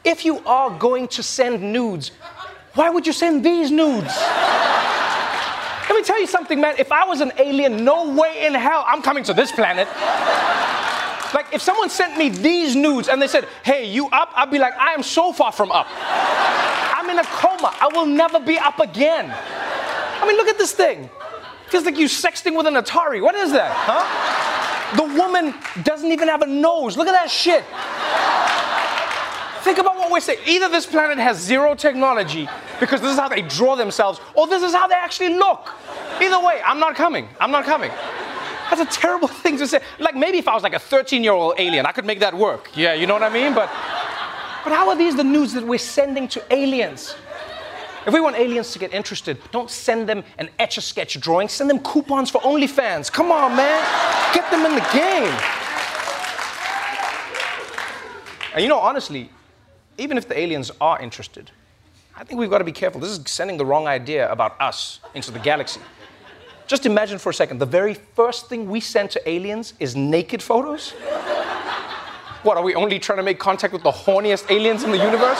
if 0.04 0.25
you 0.25 0.39
are 0.46 0.70
going 0.77 1.08
to 1.10 1.22
send 1.22 1.62
nudes, 1.62 2.12
why 2.74 2.89
would 2.89 3.06
you 3.06 3.13
send 3.13 3.44
these 3.46 3.70
nudes? 3.70 4.16
Let 5.89 5.96
me 5.96 6.04
tell 6.04 6.20
you 6.20 6.27
something, 6.27 6.60
man. 6.60 6.75
If 6.77 6.92
I 6.92 7.06
was 7.06 7.22
an 7.22 7.32
alien, 7.38 7.84
no 7.84 8.13
way 8.13 8.46
in 8.46 8.54
hell 8.54 8.84
I'm 8.88 9.01
coming 9.01 9.24
to 9.25 9.34
this 9.34 9.51
planet. 9.51 9.88
Like, 11.48 11.56
if 11.56 11.62
someone 11.62 11.89
sent 11.89 12.18
me 12.18 12.30
these 12.30 12.75
nudes 12.75 13.08
and 13.08 13.22
they 13.22 13.27
said, 13.27 13.48
hey, 13.63 13.89
you 13.89 14.08
up? 14.08 14.32
I'd 14.36 14.51
be 14.51 14.60
like, 14.60 14.74
I 14.77 14.94
am 14.94 15.04
so 15.04 15.32
far 15.32 15.51
from 15.51 15.72
up. 15.72 15.88
I'm 15.89 17.10
in 17.10 17.20
a 17.20 17.24
coma. 17.24 17.74
I 17.80 17.89
will 17.94 18.06
never 18.06 18.39
be 18.39 18.58
up 18.58 18.80
again. 18.80 19.34
I 19.34 20.27
mean, 20.27 20.36
look 20.36 20.48
at 20.48 20.58
this 20.58 20.74
thing. 20.74 21.10
Feels 21.70 21.86
like 21.86 21.98
you 21.98 22.08
sexting 22.08 22.58
with 22.58 22.66
an 22.68 22.75
Atari. 22.75 23.22
What 23.22 23.36
is 23.36 23.51
that, 23.51 23.72
huh? 23.72 24.96
The 24.96 25.04
woman 25.04 25.54
doesn't 25.84 26.12
even 26.12 26.27
have 26.27 26.42
a 26.42 26.48
nose. 26.48 26.98
Look 26.98 27.08
at 27.08 27.13
that 27.13 27.30
shit. 27.30 27.63
Think 29.63 29.80
about 29.80 29.98
what 29.98 30.12
we're 30.12 30.22
saying. 30.22 30.39
Either 30.48 30.70
this 30.70 30.86
planet 30.86 31.18
has 31.18 31.38
zero 31.38 31.75
technology 31.75 32.48
because 32.80 33.01
this 33.01 33.12
is 33.12 33.20
how 33.20 33.27
they 33.27 33.42
draw 33.42 33.75
themselves, 33.75 34.20
or 34.34 34.48
this 34.48 34.63
is 34.63 34.74
how 34.74 34.88
they 34.88 34.96
actually 34.96 35.36
look. 35.36 35.74
Either 36.22 36.39
way, 36.39 36.62
I'm 36.66 36.80
not 36.80 36.96
coming. 36.96 37.27
I'm 37.39 37.51
not 37.51 37.66
coming. 37.66 37.92
That's 38.70 38.82
a 38.82 39.00
terrible 39.00 39.28
thing 39.44 39.58
to 39.58 39.68
say. 39.68 39.82
Like 40.00 40.16
maybe 40.16 40.38
if 40.38 40.48
I 40.48 40.54
was 40.54 40.64
like 40.64 40.74
a 40.74 40.80
13 40.80 41.24
year 41.24 41.34
old 41.34 41.56
alien, 41.58 41.86
I 41.86 41.92
could 41.92 42.06
make 42.06 42.20
that 42.20 42.34
work. 42.34 42.70
Yeah, 42.76 42.94
you 42.94 43.08
know 43.08 43.14
what 43.14 43.24
I 43.24 43.30
mean? 43.30 43.54
But, 43.54 43.70
but 44.64 44.74
how 44.74 44.90
are 44.90 44.96
these 44.96 45.16
the 45.16 45.24
news 45.24 45.54
that 45.54 45.66
we're 45.66 45.78
sending 45.80 46.28
to 46.30 46.44
aliens? 46.54 47.16
If 48.06 48.14
we 48.14 48.22
want 48.22 48.38
aliens 48.38 48.72
to 48.72 48.80
get 48.80 48.94
interested, 48.94 49.38
don't 49.52 49.70
send 49.70 50.08
them 50.08 50.24
an 50.38 50.50
etch 50.60 50.78
a 50.78 50.82
sketch 50.82 51.20
drawing, 51.20 51.50
send 51.50 51.70
them 51.70 51.80
coupons 51.80 52.30
for 52.30 52.40
OnlyFans. 52.40 53.12
Come 53.12 53.34
on, 53.34 53.56
man. 53.58 53.84
Get 54.34 54.50
them 54.50 54.66
in 54.66 54.76
the 54.76 54.88
game. 54.94 55.38
And 58.54 58.64
you 58.64 58.70
know, 58.70 58.80
honestly, 58.80 59.30
even 59.98 60.18
if 60.18 60.28
the 60.28 60.40
aliens 60.40 60.72
are 60.80 61.00
interested, 61.02 61.52
I 62.16 62.24
think 62.24 62.40
we've 62.40 62.50
got 62.50 62.60
to 62.60 62.64
be 62.64 62.72
careful. 62.72 63.02
This 63.02 63.12
is 63.12 63.22
sending 63.30 63.58
the 63.58 63.66
wrong 63.66 63.88
idea 63.88 64.32
about 64.32 64.60
us 64.62 65.00
into 65.14 65.32
the 65.32 65.40
galaxy. 65.40 65.82
Just 66.68 66.86
imagine 66.86 67.18
for 67.18 67.30
a 67.30 67.34
second 67.34 67.60
the 67.60 67.66
very 67.66 67.94
first 67.94 68.50
thing 68.50 68.70
we 68.70 68.82
send 68.82 69.10
to 69.12 69.30
aliens 69.30 69.74
is 69.80 69.96
naked 69.96 70.44
photos? 70.44 70.92
What, 72.44 72.58
are 72.58 72.64
we 72.64 72.76
only 72.76 73.00
trying 73.00 73.18
to 73.18 73.24
make 73.24 73.40
contact 73.40 73.74
with 73.74 73.84
the 73.84 73.92
horniest 73.92 74.52
aliens 74.52 74.84
in 74.84 74.92
the 74.92 74.98
universe? 74.98 75.40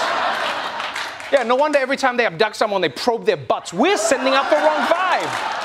Yeah, 1.32 1.44
no 1.46 1.56
wonder 1.56 1.78
every 1.78 1.98
time 1.98 2.16
they 2.16 2.26
abduct 2.26 2.56
someone, 2.56 2.82
they 2.82 2.90
probe 2.90 3.26
their 3.26 3.38
butts. 3.38 3.74
We're 3.74 3.98
sending 3.98 4.34
out 4.34 4.50
the 4.50 4.56
wrong 4.56 4.88
vibe. 4.88 5.57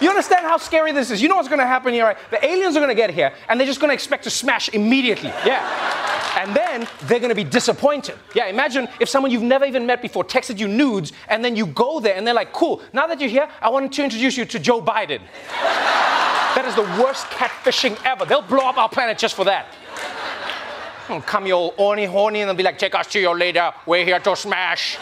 You 0.00 0.08
understand 0.08 0.46
how 0.46 0.58
scary 0.58 0.92
this 0.92 1.10
is? 1.10 1.20
You 1.20 1.28
know 1.28 1.36
what's 1.36 1.48
gonna 1.48 1.66
happen 1.66 1.92
here, 1.92 2.04
right? 2.04 2.16
The 2.30 2.44
aliens 2.44 2.76
are 2.76 2.80
gonna 2.80 2.94
get 2.94 3.10
here, 3.10 3.32
and 3.48 3.58
they're 3.58 3.66
just 3.66 3.80
gonna 3.80 3.94
expect 3.94 4.24
to 4.24 4.30
smash 4.30 4.68
immediately. 4.70 5.30
Yeah. 5.44 6.04
And 6.38 6.54
then 6.54 6.86
they're 7.06 7.18
gonna 7.18 7.34
be 7.34 7.42
disappointed. 7.42 8.16
Yeah, 8.32 8.46
imagine 8.46 8.86
if 9.00 9.08
someone 9.08 9.32
you've 9.32 9.42
never 9.42 9.64
even 9.64 9.86
met 9.86 10.00
before 10.00 10.22
texted 10.22 10.58
you 10.58 10.68
nudes, 10.68 11.12
and 11.26 11.44
then 11.44 11.56
you 11.56 11.66
go 11.66 11.98
there, 11.98 12.14
and 12.14 12.24
they're 12.24 12.34
like, 12.34 12.52
cool, 12.52 12.80
now 12.92 13.08
that 13.08 13.20
you're 13.20 13.30
here, 13.30 13.48
I 13.60 13.70
wanted 13.70 13.90
to 13.94 14.04
introduce 14.04 14.36
you 14.36 14.44
to 14.44 14.58
Joe 14.60 14.80
Biden. 14.80 15.20
that 15.50 16.64
is 16.64 16.76
the 16.76 17.02
worst 17.02 17.26
catfishing 17.26 17.98
ever. 18.04 18.24
They'll 18.24 18.42
blow 18.42 18.68
up 18.68 18.78
our 18.78 18.88
planet 18.88 19.18
just 19.18 19.34
for 19.34 19.46
that. 19.46 19.74
Come 21.26 21.46
you 21.46 21.54
all 21.54 21.74
horny, 21.76 22.04
horny, 22.04 22.42
and 22.42 22.48
they'll 22.48 22.56
be 22.56 22.62
like, 22.62 22.78
take 22.78 22.94
us 22.94 23.08
to 23.08 23.20
your 23.20 23.36
leader. 23.36 23.72
We're 23.84 24.04
here 24.04 24.20
to 24.20 24.36
smash. 24.36 24.96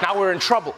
now 0.00 0.18
we're 0.18 0.32
in 0.32 0.38
trouble. 0.38 0.74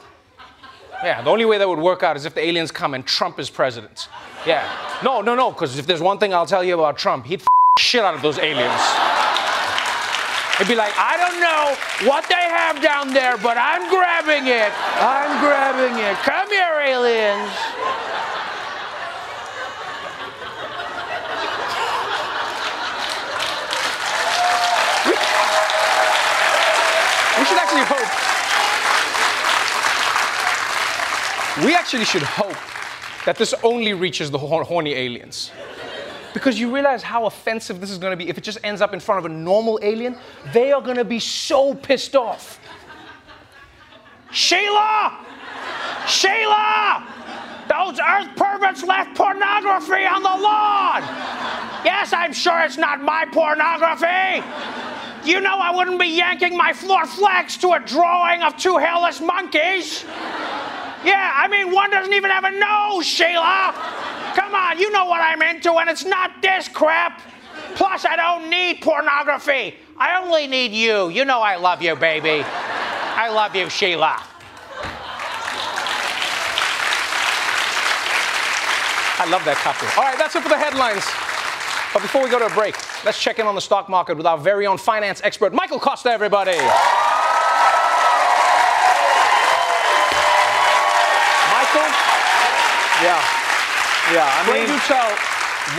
Yeah, 1.03 1.23
the 1.23 1.31
only 1.31 1.47
way 1.47 1.57
that 1.59 1.67
would 1.69 1.79
work 1.79 2.03
out 2.03 2.17
is 2.17 2.27
if 2.27 2.35
the 2.35 2.45
aliens 2.45 2.71
come 2.71 2.93
and 2.93 3.07
Trump 3.07 3.39
is 3.39 3.49
president. 3.49 4.09
Yeah. 4.47 4.69
No, 5.03 5.23
no, 5.23 5.35
no, 5.35 5.51
because 5.51 5.79
if 5.79 5.87
there's 5.87 6.03
one 6.03 6.19
thing 6.19 6.35
I'll 6.35 6.47
tell 6.47 6.63
you 6.63 6.75
about 6.75 6.99
Trump, 6.99 7.25
he'd 7.25 7.41
f- 7.41 7.47
shit 7.79 8.05
out 8.05 8.15
of 8.15 8.21
those 8.21 8.39
aliens. 8.39 8.83
He'd 10.59 10.69
be 10.69 10.75
like, 10.75 10.93
I 10.99 11.17
don't 11.17 11.41
know 11.41 12.09
what 12.11 12.29
they 12.29 12.35
have 12.35 12.83
down 12.83 13.15
there, 13.15 13.39
but 13.39 13.57
I'm 13.57 13.89
grabbing 13.89 14.47
it. 14.47 14.71
I'm 15.01 15.41
grabbing 15.41 15.97
it. 16.05 16.17
Come 16.19 16.49
here, 16.51 16.81
aliens. 16.85 17.51
We 27.39 27.45
should 27.47 27.57
actually 27.59 27.85
hope. 27.89 28.11
We 31.65 31.75
actually 31.75 32.07
should 32.07 32.23
hope 32.23 32.57
that 33.27 33.37
this 33.37 33.53
only 33.63 33.93
reaches 33.93 34.31
the 34.31 34.39
horny 34.39 34.95
aliens. 34.95 35.51
Because 36.33 36.59
you 36.59 36.73
realize 36.73 37.03
how 37.03 37.27
offensive 37.27 37.81
this 37.81 37.91
is 37.91 37.99
to 38.13 38.17
be 38.17 38.29
if 38.29 38.39
it 38.39 38.45
just 38.45 38.59
ends 38.65 38.81
up 38.81 38.95
in 38.95 39.01
front 39.01 39.19
of 39.19 39.31
a 39.31 39.35
normal 39.35 39.79
alien. 39.83 40.17
They 40.55 40.73
are 40.73 40.81
to 40.97 41.05
be 41.05 41.19
so 41.19 41.75
pissed 41.75 42.17
off. 42.17 42.61
Sheila! 44.31 45.19
Sheila! 46.07 47.05
Those 47.69 48.01
earth 48.01 48.37
perverts 48.37 48.83
left 48.83 49.17
pornography 49.17 50.07
on 50.07 50.23
the 50.23 50.29
lawn! 50.29 51.03
Yes, 51.85 52.13
I'm 52.13 52.33
sure 52.33 52.61
it's 52.61 52.79
not 52.79 53.03
my 53.03 53.27
pornography! 53.33 54.45
You 55.25 55.41
know 55.41 55.59
I 55.59 55.75
wouldn't 55.75 56.01
be 56.01 56.07
yanking 56.07 56.57
my 56.57 56.73
floor 56.73 57.05
flex 57.07 57.57
to 57.59 57.73
a 57.73 57.81
drawing 57.81 58.43
of 58.43 58.57
two 58.57 58.79
hairless 58.79 59.21
monkeys. 59.21 60.05
Yeah, 61.05 61.33
I 61.35 61.49
mean, 61.49 61.73
one 61.73 61.91
doesn't 61.91 62.13
even 62.13 62.31
have 62.31 62.45
a 62.45 62.51
nose, 62.51 63.07
Sheila. 63.07 63.73
Come 64.35 64.55
on, 64.55 64.79
you 64.79 64.91
know 64.91 65.07
what 65.07 65.21
I'm 65.21 65.41
into, 65.43 65.73
and 65.75 65.89
it's 65.89 66.05
not 66.05 66.43
this 66.43 66.69
crap. 66.69 67.23
Plus, 67.75 68.05
I 68.05 68.17
don't 68.17 68.51
need 68.51 68.81
pornography. 68.83 69.77
I 69.97 70.21
only 70.23 70.47
need 70.47 70.73
you. 70.73 71.09
You 71.09 71.25
know 71.25 71.41
I 71.41 71.57
love 71.57 71.83
you, 71.83 71.97
baby. 71.97 72.45
I 72.45 73.29
love 73.29 73.55
you, 73.55 73.69
Sheila. 73.71 74.23
I 79.19 79.29
love 79.29 79.45
that 79.45 79.57
couple. 79.57 79.89
All 79.99 80.09
right, 80.09 80.17
that's 80.17 80.35
it 80.35 80.43
for 80.43 80.49
the 80.49 80.57
headlines. 80.57 81.05
But 81.93 82.03
before 82.03 82.23
we 82.23 82.31
go 82.31 82.39
to 82.39 82.47
a 82.47 82.55
break, 82.55 82.77
let's 83.05 83.21
check 83.21 83.39
in 83.39 83.47
on 83.47 83.55
the 83.55 83.61
stock 83.61 83.89
market 83.89 84.17
with 84.17 84.27
our 84.27 84.39
very 84.39 84.67
own 84.67 84.79
finance 84.79 85.21
expert, 85.25 85.53
Michael 85.53 85.81
Kosta, 85.81 86.07
everybody. 86.07 86.57
Yeah. 93.03 93.23
Yeah, 94.13 94.27
I 94.27 94.53
mean, 94.53 94.67
do 94.67 94.77
tell, 94.81 95.09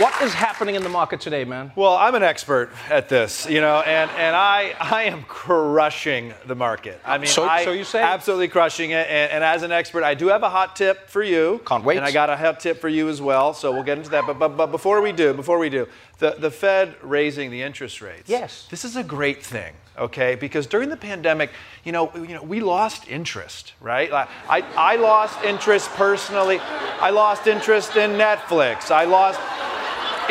what 0.00 0.22
is 0.22 0.32
happening 0.32 0.74
in 0.74 0.82
the 0.82 0.88
market 0.88 1.20
today, 1.20 1.44
man? 1.44 1.70
well, 1.76 1.94
I'm 1.96 2.14
an 2.14 2.22
expert 2.22 2.70
at 2.88 3.08
this, 3.10 3.46
you 3.48 3.60
know, 3.60 3.80
and, 3.80 4.10
and 4.12 4.34
I 4.34 4.74
I 4.80 5.02
am 5.04 5.22
crushing 5.24 6.32
the 6.46 6.54
market. 6.54 6.98
I 7.04 7.18
mean, 7.18 7.28
So- 7.28 7.44
I, 7.44 7.64
so 7.64 7.72
you 7.72 7.84
say? 7.84 8.00
absolutely 8.02 8.48
crushing 8.48 8.90
it. 8.92 9.06
And, 9.08 9.30
and 9.32 9.44
as 9.44 9.62
an 9.64 9.70
expert, 9.72 10.02
I 10.02 10.14
do 10.14 10.28
have 10.28 10.42
a 10.42 10.48
hot 10.48 10.76
tip 10.76 11.08
for 11.10 11.22
you. 11.22 11.60
Can't 11.66 11.84
wait. 11.84 11.98
And 11.98 12.06
I 12.06 12.10
got 12.12 12.30
a 12.30 12.36
hot 12.36 12.58
tip 12.58 12.80
for 12.80 12.88
you 12.88 13.08
as 13.08 13.20
well. 13.20 13.52
So 13.54 13.70
we'll 13.70 13.82
get 13.84 13.98
into 13.98 14.10
that. 14.10 14.26
But 14.26 14.38
but, 14.38 14.56
but 14.56 14.68
before 14.70 15.02
we 15.02 15.12
do, 15.12 15.34
before 15.34 15.58
we 15.58 15.68
do, 15.68 15.86
the, 16.22 16.36
the 16.38 16.52
Fed 16.52 16.94
raising 17.02 17.50
the 17.50 17.62
interest 17.62 18.00
rates. 18.00 18.30
Yes. 18.30 18.68
This 18.70 18.84
is 18.84 18.94
a 18.94 19.02
great 19.02 19.44
thing, 19.44 19.74
okay? 19.98 20.36
Because 20.36 20.68
during 20.68 20.88
the 20.88 20.96
pandemic, 20.96 21.50
you 21.82 21.90
know, 21.90 22.14
you 22.14 22.28
know, 22.28 22.44
we 22.44 22.60
lost 22.60 23.08
interest, 23.08 23.72
right? 23.80 24.10
I, 24.12 24.62
I 24.76 24.96
lost 24.96 25.42
interest 25.42 25.90
personally. 25.90 26.60
I 26.60 27.10
lost 27.10 27.48
interest 27.48 27.96
in 27.96 28.12
Netflix. 28.12 28.92
I 28.92 29.04
lost 29.04 29.40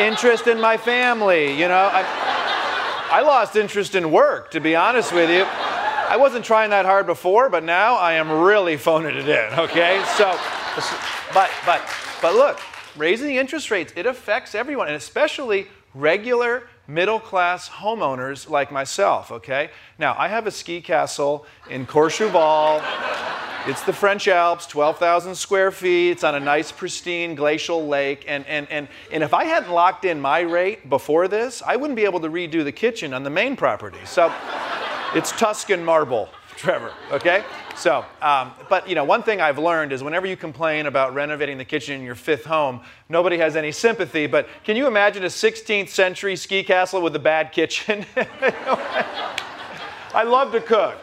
interest 0.00 0.46
in 0.46 0.58
my 0.58 0.78
family, 0.78 1.52
you 1.52 1.68
know. 1.68 1.90
I, 1.92 2.02
I 3.10 3.20
lost 3.20 3.54
interest 3.56 3.94
in 3.94 4.10
work, 4.10 4.50
to 4.52 4.60
be 4.60 4.74
honest 4.74 5.12
with 5.12 5.28
you. 5.28 5.44
I 5.44 6.16
wasn't 6.16 6.46
trying 6.46 6.70
that 6.70 6.86
hard 6.86 7.04
before, 7.04 7.50
but 7.50 7.64
now 7.64 7.96
I 7.96 8.14
am 8.14 8.32
really 8.32 8.78
phoning 8.78 9.14
it 9.14 9.28
in, 9.28 9.58
okay? 9.58 10.02
So, 10.16 10.38
but, 11.34 11.50
but, 11.66 11.82
but 12.22 12.34
look, 12.34 12.60
raising 12.96 13.28
the 13.28 13.36
interest 13.36 13.70
rates, 13.70 13.92
it 13.94 14.06
affects 14.06 14.54
everyone, 14.54 14.86
and 14.86 14.96
especially 14.96 15.66
regular 15.94 16.64
middle 16.86 17.20
class 17.20 17.68
homeowners 17.68 18.48
like 18.48 18.72
myself, 18.72 19.30
okay? 19.30 19.70
Now, 19.98 20.14
I 20.18 20.28
have 20.28 20.46
a 20.46 20.50
ski 20.50 20.80
castle 20.80 21.46
in 21.70 21.86
Courchevel. 21.86 22.82
It's 23.66 23.82
the 23.82 23.92
French 23.92 24.26
Alps, 24.26 24.66
12,000 24.66 25.36
square 25.36 25.70
feet. 25.70 26.10
It's 26.10 26.24
on 26.24 26.34
a 26.34 26.40
nice, 26.40 26.72
pristine 26.72 27.36
glacial 27.36 27.86
lake. 27.86 28.24
And, 28.26 28.44
and, 28.46 28.68
and, 28.70 28.88
and 29.12 29.22
if 29.22 29.32
I 29.32 29.44
hadn't 29.44 29.72
locked 29.72 30.04
in 30.04 30.20
my 30.20 30.40
rate 30.40 30.90
before 30.90 31.28
this, 31.28 31.62
I 31.64 31.76
wouldn't 31.76 31.96
be 31.96 32.04
able 32.04 32.20
to 32.20 32.28
redo 32.28 32.64
the 32.64 32.72
kitchen 32.72 33.14
on 33.14 33.22
the 33.22 33.30
main 33.30 33.54
property. 33.54 34.00
So 34.04 34.32
it's 35.14 35.30
Tuscan 35.32 35.84
marble, 35.84 36.28
Trevor, 36.56 36.92
okay? 37.12 37.44
So, 37.76 38.04
um, 38.20 38.52
but 38.68 38.88
you 38.88 38.94
know, 38.94 39.04
one 39.04 39.22
thing 39.22 39.40
I've 39.40 39.58
learned 39.58 39.92
is 39.92 40.02
whenever 40.02 40.26
you 40.26 40.36
complain 40.36 40.86
about 40.86 41.14
renovating 41.14 41.58
the 41.58 41.64
kitchen 41.64 41.98
in 41.98 42.06
your 42.06 42.14
fifth 42.14 42.44
home, 42.44 42.80
nobody 43.08 43.38
has 43.38 43.56
any 43.56 43.72
sympathy. 43.72 44.26
But 44.26 44.48
can 44.64 44.76
you 44.76 44.86
imagine 44.86 45.24
a 45.24 45.28
16th 45.28 45.88
century 45.88 46.36
ski 46.36 46.62
castle 46.62 47.02
with 47.02 47.16
a 47.16 47.18
bad 47.18 47.52
kitchen? 47.52 48.04
I 50.14 50.22
love 50.24 50.52
to 50.52 50.60
cook. 50.60 50.98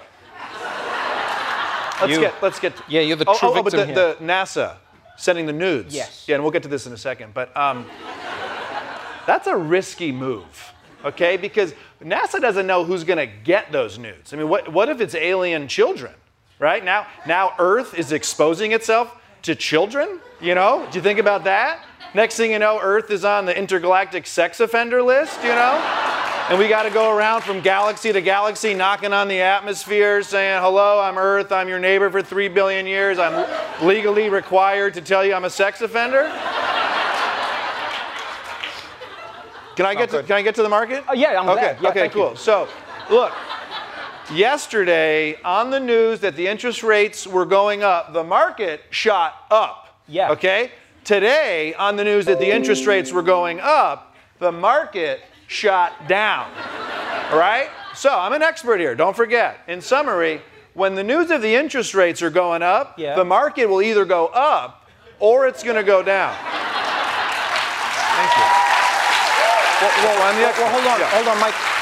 Let's 2.02 2.14
You- 2.14 2.20
get 2.22 2.42
let's 2.42 2.60
get. 2.60 2.74
Yeah, 2.88 3.02
you're 3.02 3.18
the 3.18 3.26
oh, 3.28 3.38
true 3.38 3.50
oh, 3.50 3.58
oh, 3.58 3.64
but 3.64 3.72
the, 3.72 3.86
victim 3.86 3.96
the 3.96 4.16
NASA 4.26 4.78
sending 5.18 5.46
the 5.46 5.54
nudes. 5.54 5.94
Yes. 5.94 6.26
Yeah, 6.28 6.36
and 6.36 6.44
we'll 6.44 6.52
get 6.52 6.64
to 6.64 6.70
this 6.70 6.88
in 6.88 6.94
a 6.94 6.98
second. 6.98 7.34
But 7.34 7.56
um, 7.58 7.86
that's 9.28 9.48
a 9.48 9.58
risky 9.58 10.12
move, 10.14 10.74
okay? 11.04 11.36
Because 11.36 11.74
NASA 12.02 12.40
doesn't 12.40 12.66
know 12.66 12.86
who's 12.86 13.04
going 13.04 13.18
to 13.18 13.26
get 13.26 13.72
those 13.74 13.98
nudes. 13.98 14.34
I 14.34 14.38
mean, 14.38 14.48
what 14.48 14.72
what 14.72 14.88
if 14.88 15.02
it's 15.02 15.16
alien 15.16 15.68
children? 15.68 16.14
Right 16.60 16.84
now, 16.84 17.08
now 17.26 17.54
Earth 17.58 17.94
is 17.94 18.12
exposing 18.12 18.74
itself 18.74 19.16
to 19.44 19.56
children. 19.56 20.20
You 20.42 20.56
know, 20.56 20.86
do 20.92 20.98
you 20.98 21.02
think 21.02 21.18
about 21.18 21.46
that? 21.46 21.86
Next 22.14 22.36
thing 22.36 22.52
you 22.52 22.60
know, 22.60 22.80
Earth 22.82 23.12
is 23.12 23.24
on 23.24 23.46
the 23.46 23.58
intergalactic 23.58 24.28
sex 24.28 24.60
offender 24.60 25.02
list. 25.02 25.42
You 25.42 25.50
know. 25.50 26.06
And 26.50 26.58
we 26.58 26.68
got 26.68 26.84
to 26.84 26.90
go 26.90 27.16
around 27.16 27.44
from 27.44 27.62
galaxy 27.62 28.12
to 28.12 28.22
galaxy 28.22 28.74
knocking 28.74 29.14
on 29.14 29.28
the 29.28 29.40
atmosphere 29.40 30.24
saying, 30.24 30.60
Hello, 30.62 31.00
I'm 31.00 31.18
Earth. 31.18 31.52
I'm 31.52 31.70
your 31.70 31.78
neighbor 31.78 32.10
for 32.10 32.24
three 32.24 32.48
billion 32.48 32.88
years. 32.88 33.20
I'm 33.20 33.46
legally 33.86 34.30
required 34.30 34.96
to 34.96 35.02
tell 35.02 35.24
you 35.24 35.36
I'm 35.36 35.46
a 35.46 35.50
sex 35.50 35.82
offender. 35.82 36.24
Can 39.76 39.86
I 39.86 39.96
get 39.96 40.10
to, 40.10 40.24
can 40.24 40.38
I 40.38 40.42
get 40.42 40.56
to 40.56 40.64
the 40.64 40.70
market? 40.70 41.06
Oh, 41.08 41.14
yeah, 41.14 41.40
I'm 41.40 41.48
okay. 41.50 41.62
glad. 41.62 41.82
Yeah, 41.82 41.90
okay, 41.90 42.00
thank 42.00 42.16
you. 42.16 42.22
cool. 42.22 42.36
So, 42.36 42.68
look, 43.10 43.32
yesterday 44.32 45.40
on 45.44 45.70
the 45.72 45.80
news 45.80 46.20
that 46.22 46.36
the 46.36 46.48
interest 46.48 46.84
rates 46.84 47.26
were 47.28 47.46
going 47.46 47.84
up, 47.84 48.14
the 48.14 48.24
market 48.24 48.82
shot 48.90 49.46
up. 49.52 50.00
Yeah. 50.08 50.32
Okay? 50.32 50.72
Today 51.04 51.74
on 51.76 51.96
the 51.96 52.04
news 52.04 52.26
that 52.26 52.40
the 52.40 52.50
interest 52.50 52.86
rates 52.86 53.12
were 53.12 53.22
going 53.24 53.60
up, 53.60 54.16
the 54.40 54.52
market 54.52 55.22
shot 55.48 56.08
down. 56.08 56.52
All 57.32 57.40
right? 57.40 57.70
So, 57.96 58.18
I'm 58.18 58.34
an 58.34 58.42
expert 58.42 58.80
here, 58.80 58.96
don't 58.96 59.16
forget. 59.16 59.60
In 59.68 59.82
summary, 59.82 60.42
when 60.74 60.96
the 60.96 61.04
news 61.04 61.32
of 61.32 61.42
the 61.42 61.56
interest 61.56 61.94
rates 61.94 62.22
are 62.22 62.30
going 62.30 62.62
up, 62.62 62.98
Yeah. 62.98 63.16
the 63.16 63.26
market 63.26 63.66
will 63.66 63.82
either 63.82 64.06
go 64.06 64.28
up 64.28 64.90
or 65.20 65.48
it's 65.48 65.64
going 65.64 65.76
to 65.76 65.84
go 65.84 66.02
down. 66.04 66.34
Thank 68.16 68.32
you. 68.38 68.44
Well, 69.82 69.92
well, 70.04 70.22
I'm 70.24 70.36
the 70.36 70.42
Well, 70.42 70.54
well, 70.58 70.70
hold 70.72 70.88
on, 70.88 71.00
Yeah. 71.00 71.08
hold 71.08 71.28
on, 71.28 71.40
Mike. 71.40 71.79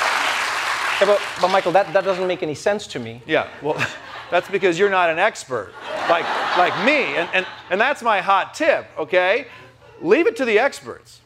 Yeah, 1.00 1.08
but, 1.08 1.22
but 1.42 1.50
Michael, 1.50 1.72
that, 1.74 1.94
that 1.94 2.04
doesn't 2.04 2.28
make 2.28 2.42
any 2.42 2.56
sense 2.56 2.88
to 2.88 3.00
me. 3.00 3.22
Yeah, 3.28 3.48
well, 3.62 3.76
that's 4.32 4.50
because 4.50 4.80
you're 4.80 4.90
not 4.90 5.10
an 5.10 5.20
expert 5.20 5.74
like, 6.10 6.26
like 6.58 6.74
me. 6.86 7.16
And, 7.16 7.30
and, 7.34 7.46
and 7.70 7.80
that's 7.80 8.02
my 8.02 8.22
hot 8.22 8.54
tip, 8.54 8.88
okay? 8.98 9.48
Leave 10.02 10.28
it 10.28 10.36
to 10.38 10.46
the 10.46 10.60
experts. 10.60 11.22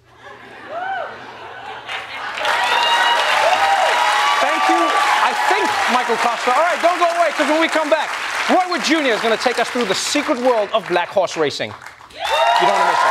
Thank 4.41 4.63
you, 4.69 4.81
I 4.81 5.33
think, 5.49 5.67
Michael 5.93 6.15
Kosta. 6.17 6.55
All 6.55 6.63
right, 6.63 6.81
don't 6.81 6.99
go 6.99 7.05
away, 7.17 7.29
because 7.29 7.49
when 7.49 7.61
we 7.61 7.67
come 7.67 7.89
back, 7.89 8.09
Roy 8.49 8.69
Wood 8.69 8.83
Jr. 8.83 9.13
is 9.13 9.21
going 9.21 9.37
to 9.37 9.43
take 9.43 9.59
us 9.59 9.69
through 9.69 9.85
the 9.85 9.95
secret 9.95 10.39
world 10.39 10.69
of 10.73 10.87
black 10.87 11.09
horse 11.09 11.37
racing. 11.37 11.71
You 11.71 12.67
don't 12.67 12.73
want 12.73 12.83
to 12.83 12.91
miss 12.91 12.99
it. 13.05 13.10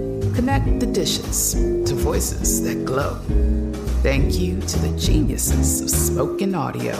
Connect 0.35 0.79
the 0.79 0.85
dishes 0.85 1.53
to 1.53 1.93
voices 1.93 2.63
that 2.63 2.85
glow. 2.85 3.15
Thank 4.01 4.39
you 4.39 4.59
to 4.61 4.79
the 4.79 4.97
geniuses 4.97 5.81
of 5.81 5.89
spoken 5.89 6.55
audio. 6.55 6.97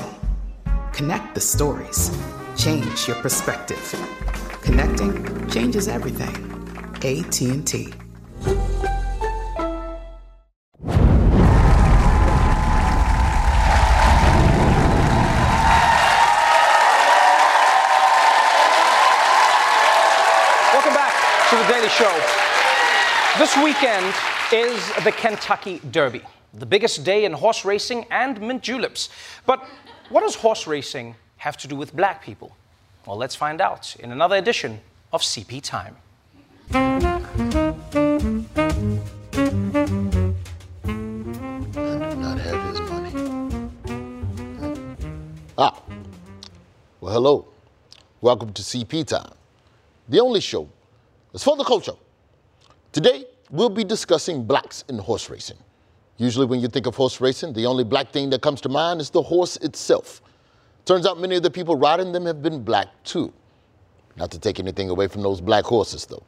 Connect 0.91 1.33
the 1.33 1.39
stories. 1.39 2.11
Change 2.57 3.07
your 3.07 3.15
perspective. 3.17 3.79
Connecting 4.61 5.49
changes 5.49 5.87
everything. 5.87 6.35
AT&T. 6.97 7.93
Welcome 20.73 20.93
back 20.93 21.49
to 21.49 21.55
the 21.55 21.73
Daily 21.73 21.89
Show. 21.89 22.40
This 23.41 23.57
weekend 23.57 24.13
is 24.53 25.03
the 25.03 25.11
Kentucky 25.11 25.81
Derby, 25.89 26.21
the 26.53 26.65
biggest 26.67 27.03
day 27.03 27.25
in 27.25 27.33
horse 27.33 27.65
racing 27.65 28.05
and 28.11 28.39
mint 28.39 28.61
juleps. 28.61 29.09
But 29.47 29.65
what 30.09 30.21
does 30.21 30.35
horse 30.35 30.67
racing 30.67 31.15
have 31.37 31.57
to 31.57 31.67
do 31.67 31.75
with 31.75 31.95
black 31.95 32.23
people? 32.23 32.55
Well, 33.07 33.17
let's 33.17 33.33
find 33.33 33.59
out 33.59 33.95
in 33.95 34.11
another 34.11 34.35
edition 34.35 34.79
of 35.11 35.23
CP 35.23 35.63
Time. 35.63 35.95
Ah, 45.57 45.81
well, 46.99 47.13
hello. 47.13 47.47
Welcome 48.21 48.53
to 48.53 48.61
CP 48.61 49.07
Time, 49.07 49.33
the 50.07 50.19
only 50.19 50.41
show 50.41 50.69
that's 51.31 51.43
for 51.43 51.57
the 51.57 51.63
culture. 51.63 51.93
Today, 52.91 53.25
we'll 53.51 53.69
be 53.69 53.83
discussing 53.83 54.43
blacks 54.43 54.83
in 54.89 54.97
horse 54.97 55.29
racing. 55.29 55.57
Usually, 56.17 56.45
when 56.45 56.59
you 56.59 56.67
think 56.67 56.87
of 56.87 56.95
horse 56.95 57.21
racing, 57.21 57.53
the 57.53 57.65
only 57.65 57.83
black 57.83 58.11
thing 58.11 58.29
that 58.31 58.41
comes 58.41 58.61
to 58.61 58.69
mind 58.69 59.01
is 59.01 59.09
the 59.09 59.21
horse 59.21 59.57
itself. 59.57 60.21
Turns 60.85 61.05
out 61.05 61.19
many 61.19 61.35
of 61.35 61.43
the 61.43 61.51
people 61.51 61.75
riding 61.75 62.11
them 62.11 62.25
have 62.25 62.41
been 62.41 62.63
black 62.63 62.87
too. 63.03 63.31
Not 64.15 64.31
to 64.31 64.39
take 64.39 64.59
anything 64.59 64.89
away 64.89 65.07
from 65.07 65.21
those 65.21 65.41
black 65.41 65.65
horses, 65.65 66.05
though. 66.05 66.23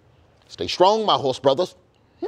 Stay 0.47 0.67
strong, 0.67 1.05
my 1.05 1.15
horse 1.15 1.39
brothers. 1.39 1.75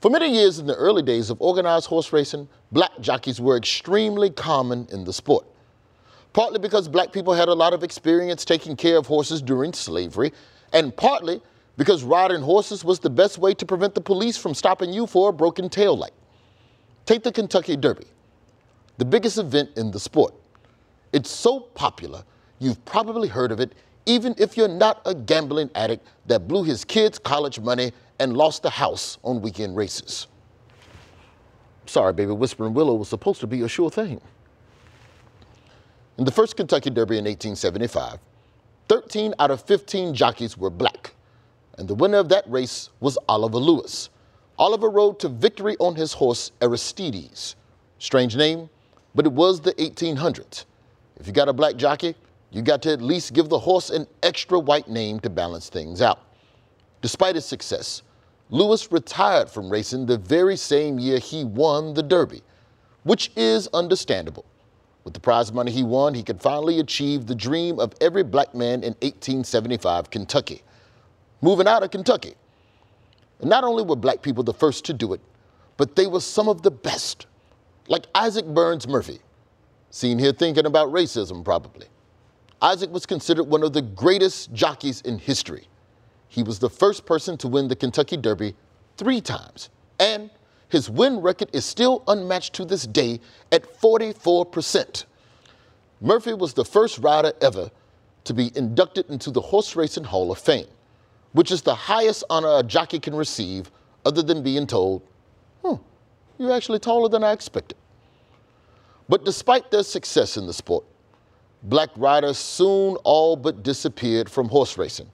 For 0.00 0.10
many 0.10 0.28
years 0.32 0.58
in 0.58 0.66
the 0.66 0.74
early 0.74 1.02
days 1.02 1.30
of 1.30 1.40
organized 1.40 1.86
horse 1.86 2.12
racing, 2.12 2.48
black 2.72 2.90
jockeys 3.00 3.40
were 3.40 3.56
extremely 3.56 4.30
common 4.30 4.86
in 4.90 5.04
the 5.04 5.12
sport. 5.12 5.46
Partly 6.32 6.58
because 6.58 6.88
black 6.88 7.12
people 7.12 7.34
had 7.34 7.48
a 7.48 7.54
lot 7.54 7.72
of 7.72 7.84
experience 7.84 8.44
taking 8.44 8.74
care 8.74 8.96
of 8.96 9.06
horses 9.06 9.40
during 9.42 9.72
slavery, 9.72 10.32
and 10.72 10.96
partly 10.96 11.40
because 11.76 12.02
riding 12.02 12.42
horses 12.42 12.84
was 12.84 12.98
the 12.98 13.10
best 13.10 13.38
way 13.38 13.54
to 13.54 13.66
prevent 13.66 13.94
the 13.94 14.00
police 14.00 14.36
from 14.36 14.54
stopping 14.54 14.92
you 14.92 15.06
for 15.06 15.30
a 15.30 15.32
broken 15.32 15.68
tail 15.68 15.96
light. 15.96 16.12
Take 17.06 17.22
the 17.22 17.32
Kentucky 17.32 17.76
Derby, 17.76 18.06
the 18.98 19.04
biggest 19.04 19.38
event 19.38 19.70
in 19.76 19.90
the 19.90 20.00
sport. 20.00 20.34
It's 21.12 21.30
so 21.30 21.60
popular, 21.60 22.24
you've 22.58 22.82
probably 22.84 23.28
heard 23.28 23.52
of 23.52 23.60
it, 23.60 23.74
even 24.06 24.34
if 24.38 24.56
you're 24.56 24.68
not 24.68 25.00
a 25.06 25.14
gambling 25.14 25.70
addict 25.74 26.06
that 26.26 26.48
blew 26.48 26.64
his 26.64 26.84
kids' 26.84 27.18
college 27.18 27.60
money 27.60 27.92
and 28.18 28.36
lost 28.36 28.62
the 28.62 28.70
house 28.70 29.18
on 29.22 29.40
weekend 29.40 29.76
races. 29.76 30.26
Sorry, 31.86 32.12
baby, 32.12 32.32
Whispering 32.32 32.74
Willow 32.74 32.94
was 32.94 33.08
supposed 33.08 33.40
to 33.40 33.46
be 33.46 33.62
a 33.62 33.68
sure 33.68 33.90
thing. 33.90 34.20
In 36.18 36.24
the 36.24 36.30
first 36.30 36.56
Kentucky 36.56 36.90
Derby 36.90 37.18
in 37.18 37.24
1875, 37.24 38.18
13 38.88 39.34
out 39.38 39.50
of 39.50 39.62
15 39.62 40.14
jockeys 40.14 40.56
were 40.56 40.70
black, 40.70 41.14
and 41.82 41.88
the 41.88 41.96
winner 41.96 42.18
of 42.18 42.28
that 42.28 42.48
race 42.48 42.90
was 43.00 43.18
Oliver 43.28 43.58
Lewis. 43.58 44.08
Oliver 44.56 44.88
rode 44.88 45.18
to 45.18 45.28
victory 45.28 45.76
on 45.80 45.96
his 45.96 46.12
horse 46.12 46.52
Aristides. 46.62 47.56
Strange 47.98 48.36
name, 48.36 48.70
but 49.16 49.26
it 49.26 49.32
was 49.32 49.60
the 49.60 49.74
1800s. 49.74 50.64
If 51.18 51.26
you 51.26 51.32
got 51.32 51.48
a 51.48 51.52
black 51.52 51.74
jockey, 51.74 52.14
you 52.52 52.62
got 52.62 52.82
to 52.82 52.92
at 52.92 53.02
least 53.02 53.32
give 53.32 53.48
the 53.48 53.58
horse 53.58 53.90
an 53.90 54.06
extra 54.22 54.60
white 54.60 54.86
name 54.86 55.18
to 55.20 55.28
balance 55.28 55.68
things 55.68 56.00
out. 56.00 56.20
Despite 57.00 57.34
his 57.34 57.46
success, 57.46 58.02
Lewis 58.48 58.92
retired 58.92 59.50
from 59.50 59.68
racing 59.68 60.06
the 60.06 60.18
very 60.18 60.56
same 60.56 61.00
year 61.00 61.18
he 61.18 61.42
won 61.42 61.94
the 61.94 62.02
Derby, 62.04 62.42
which 63.02 63.32
is 63.34 63.66
understandable. 63.74 64.44
With 65.02 65.14
the 65.14 65.20
prize 65.20 65.52
money 65.52 65.72
he 65.72 65.82
won, 65.82 66.14
he 66.14 66.22
could 66.22 66.40
finally 66.40 66.78
achieve 66.78 67.26
the 67.26 67.34
dream 67.34 67.80
of 67.80 67.92
every 68.00 68.22
black 68.22 68.54
man 68.54 68.84
in 68.84 68.94
1875 69.00 70.10
Kentucky 70.10 70.62
moving 71.42 71.68
out 71.68 71.82
of 71.82 71.90
Kentucky. 71.90 72.34
And 73.40 73.50
not 73.50 73.64
only 73.64 73.82
were 73.82 73.96
black 73.96 74.22
people 74.22 74.42
the 74.42 74.54
first 74.54 74.84
to 74.86 74.94
do 74.94 75.12
it, 75.12 75.20
but 75.76 75.96
they 75.96 76.06
were 76.06 76.20
some 76.20 76.48
of 76.48 76.62
the 76.62 76.70
best, 76.70 77.26
like 77.88 78.06
Isaac 78.14 78.46
Burns 78.46 78.88
Murphy. 78.88 79.18
Seen 79.90 80.18
here 80.18 80.32
thinking 80.32 80.64
about 80.64 80.90
racism, 80.90 81.44
probably. 81.44 81.86
Isaac 82.62 82.90
was 82.90 83.04
considered 83.04 83.44
one 83.44 83.62
of 83.62 83.72
the 83.72 83.82
greatest 83.82 84.52
jockeys 84.54 85.00
in 85.02 85.18
history. 85.18 85.66
He 86.28 86.42
was 86.42 86.60
the 86.60 86.70
first 86.70 87.04
person 87.04 87.36
to 87.38 87.48
win 87.48 87.68
the 87.68 87.76
Kentucky 87.76 88.16
Derby 88.16 88.54
three 88.96 89.20
times, 89.20 89.68
and 89.98 90.30
his 90.68 90.88
win 90.88 91.20
record 91.20 91.50
is 91.52 91.64
still 91.64 92.04
unmatched 92.06 92.54
to 92.54 92.64
this 92.64 92.86
day 92.86 93.20
at 93.50 93.64
44%. 93.80 95.04
Murphy 96.00 96.32
was 96.32 96.54
the 96.54 96.64
first 96.64 96.98
rider 96.98 97.32
ever 97.42 97.70
to 98.24 98.32
be 98.32 98.50
inducted 98.56 99.10
into 99.10 99.30
the 99.30 99.40
Horse 99.40 99.76
Racing 99.76 100.04
Hall 100.04 100.30
of 100.30 100.38
Fame, 100.38 100.66
which 101.32 101.50
is 101.50 101.62
the 101.62 101.74
highest 101.74 102.24
honor 102.30 102.58
a 102.58 102.62
jockey 102.62 102.98
can 102.98 103.14
receive 103.14 103.70
other 104.04 104.22
than 104.22 104.42
being 104.42 104.66
told, 104.66 105.02
hmm, 105.64 105.74
you're 106.38 106.52
actually 106.52 106.78
taller 106.78 107.08
than 107.08 107.24
I 107.24 107.32
expected. 107.32 107.76
But 109.08 109.24
despite 109.24 109.70
their 109.70 109.82
success 109.82 110.36
in 110.36 110.46
the 110.46 110.52
sport, 110.52 110.84
black 111.64 111.90
riders 111.96 112.38
soon 112.38 112.96
all 113.04 113.36
but 113.36 113.62
disappeared 113.62 114.28
from 114.28 114.48
horse 114.48 114.76
racing, 114.76 115.10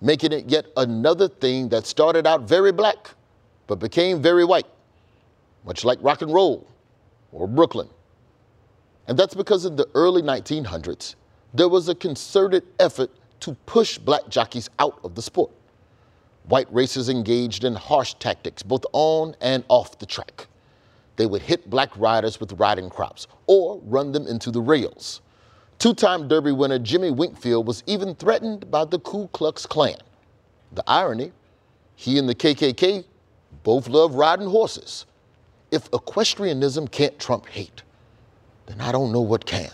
making 0.00 0.32
it 0.32 0.48
yet 0.48 0.66
another 0.76 1.28
thing 1.28 1.68
that 1.68 1.86
started 1.86 2.26
out 2.26 2.42
very 2.42 2.72
black 2.72 3.10
but 3.66 3.78
became 3.78 4.20
very 4.22 4.44
white, 4.44 4.66
much 5.64 5.84
like 5.84 5.98
rock 6.00 6.22
and 6.22 6.32
roll 6.32 6.66
or 7.32 7.46
Brooklyn. 7.46 7.88
And 9.06 9.18
that's 9.18 9.34
because 9.34 9.64
in 9.64 9.76
the 9.76 9.88
early 9.94 10.22
1900s, 10.22 11.14
there 11.54 11.68
was 11.68 11.88
a 11.88 11.94
concerted 11.94 12.64
effort 12.78 13.10
to 13.40 13.54
push 13.66 13.98
black 13.98 14.28
jockeys 14.28 14.70
out 14.78 14.98
of 15.04 15.14
the 15.14 15.22
sport. 15.22 15.50
White 16.48 16.72
racers 16.72 17.08
engaged 17.08 17.64
in 17.64 17.74
harsh 17.74 18.14
tactics 18.14 18.62
both 18.62 18.84
on 18.92 19.34
and 19.40 19.64
off 19.68 19.98
the 19.98 20.06
track. 20.06 20.46
They 21.16 21.26
would 21.26 21.42
hit 21.42 21.68
black 21.68 21.90
riders 21.96 22.40
with 22.40 22.52
riding 22.52 22.88
crops 22.88 23.26
or 23.46 23.80
run 23.84 24.12
them 24.12 24.26
into 24.26 24.50
the 24.50 24.60
rails. 24.60 25.20
Two 25.78 25.94
time 25.94 26.26
Derby 26.26 26.52
winner 26.52 26.78
Jimmy 26.78 27.10
Winkfield 27.10 27.66
was 27.66 27.82
even 27.86 28.14
threatened 28.14 28.70
by 28.70 28.84
the 28.84 28.98
Ku 28.98 29.28
Klux 29.28 29.66
Klan. 29.66 29.98
The 30.72 30.84
irony 30.86 31.32
he 31.96 32.18
and 32.18 32.28
the 32.28 32.34
KKK 32.34 33.04
both 33.64 33.88
love 33.88 34.14
riding 34.14 34.48
horses. 34.48 35.06
If 35.70 35.88
equestrianism 35.92 36.88
can't 36.88 37.18
trump 37.18 37.46
hate, 37.46 37.82
then 38.66 38.80
I 38.80 38.92
don't 38.92 39.12
know 39.12 39.20
what 39.20 39.44
can. 39.44 39.70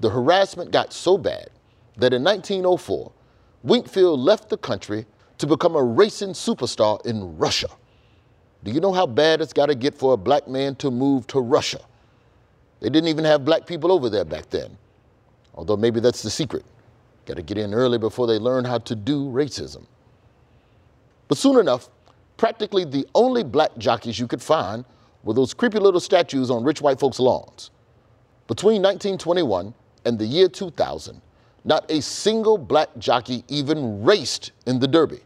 The 0.00 0.10
harassment 0.10 0.70
got 0.70 0.92
so 0.92 1.18
bad 1.18 1.50
that 1.96 2.12
in 2.12 2.24
1904, 2.24 3.12
Winkfield 3.62 4.20
left 4.20 4.48
the 4.48 4.56
country 4.56 5.06
to 5.38 5.46
become 5.46 5.76
a 5.76 5.82
racing 5.82 6.30
superstar 6.30 7.04
in 7.06 7.36
Russia. 7.36 7.68
Do 8.64 8.70
you 8.70 8.80
know 8.80 8.92
how 8.92 9.06
bad 9.06 9.40
it's 9.40 9.52
got 9.52 9.66
to 9.66 9.74
get 9.74 9.94
for 9.94 10.12
a 10.12 10.16
black 10.16 10.46
man 10.48 10.74
to 10.76 10.90
move 10.90 11.26
to 11.28 11.40
Russia? 11.40 11.80
They 12.80 12.88
didn't 12.88 13.08
even 13.08 13.24
have 13.24 13.44
black 13.44 13.66
people 13.66 13.92
over 13.92 14.10
there 14.10 14.24
back 14.24 14.50
then. 14.50 14.76
Although 15.54 15.76
maybe 15.76 16.00
that's 16.00 16.22
the 16.22 16.30
secret. 16.30 16.64
Got 17.26 17.36
to 17.36 17.42
get 17.42 17.58
in 17.58 17.74
early 17.74 17.98
before 17.98 18.26
they 18.26 18.38
learn 18.38 18.64
how 18.64 18.78
to 18.78 18.94
do 18.94 19.26
racism. 19.30 19.84
But 21.28 21.38
soon 21.38 21.58
enough, 21.58 21.88
practically 22.36 22.84
the 22.84 23.06
only 23.14 23.44
black 23.44 23.76
jockeys 23.78 24.18
you 24.18 24.26
could 24.26 24.42
find 24.42 24.84
were 25.22 25.34
those 25.34 25.54
creepy 25.54 25.78
little 25.78 26.00
statues 26.00 26.50
on 26.50 26.64
rich 26.64 26.80
white 26.80 26.98
folks' 26.98 27.20
lawns. 27.20 27.70
Between 28.46 28.82
1921 28.82 29.72
and 30.04 30.18
the 30.18 30.26
year 30.26 30.48
2000, 30.48 31.20
not 31.64 31.90
a 31.90 32.00
single 32.00 32.58
black 32.58 32.88
jockey 32.98 33.44
even 33.48 34.02
raced 34.02 34.52
in 34.66 34.78
the 34.78 34.88
Derby. 34.88 35.20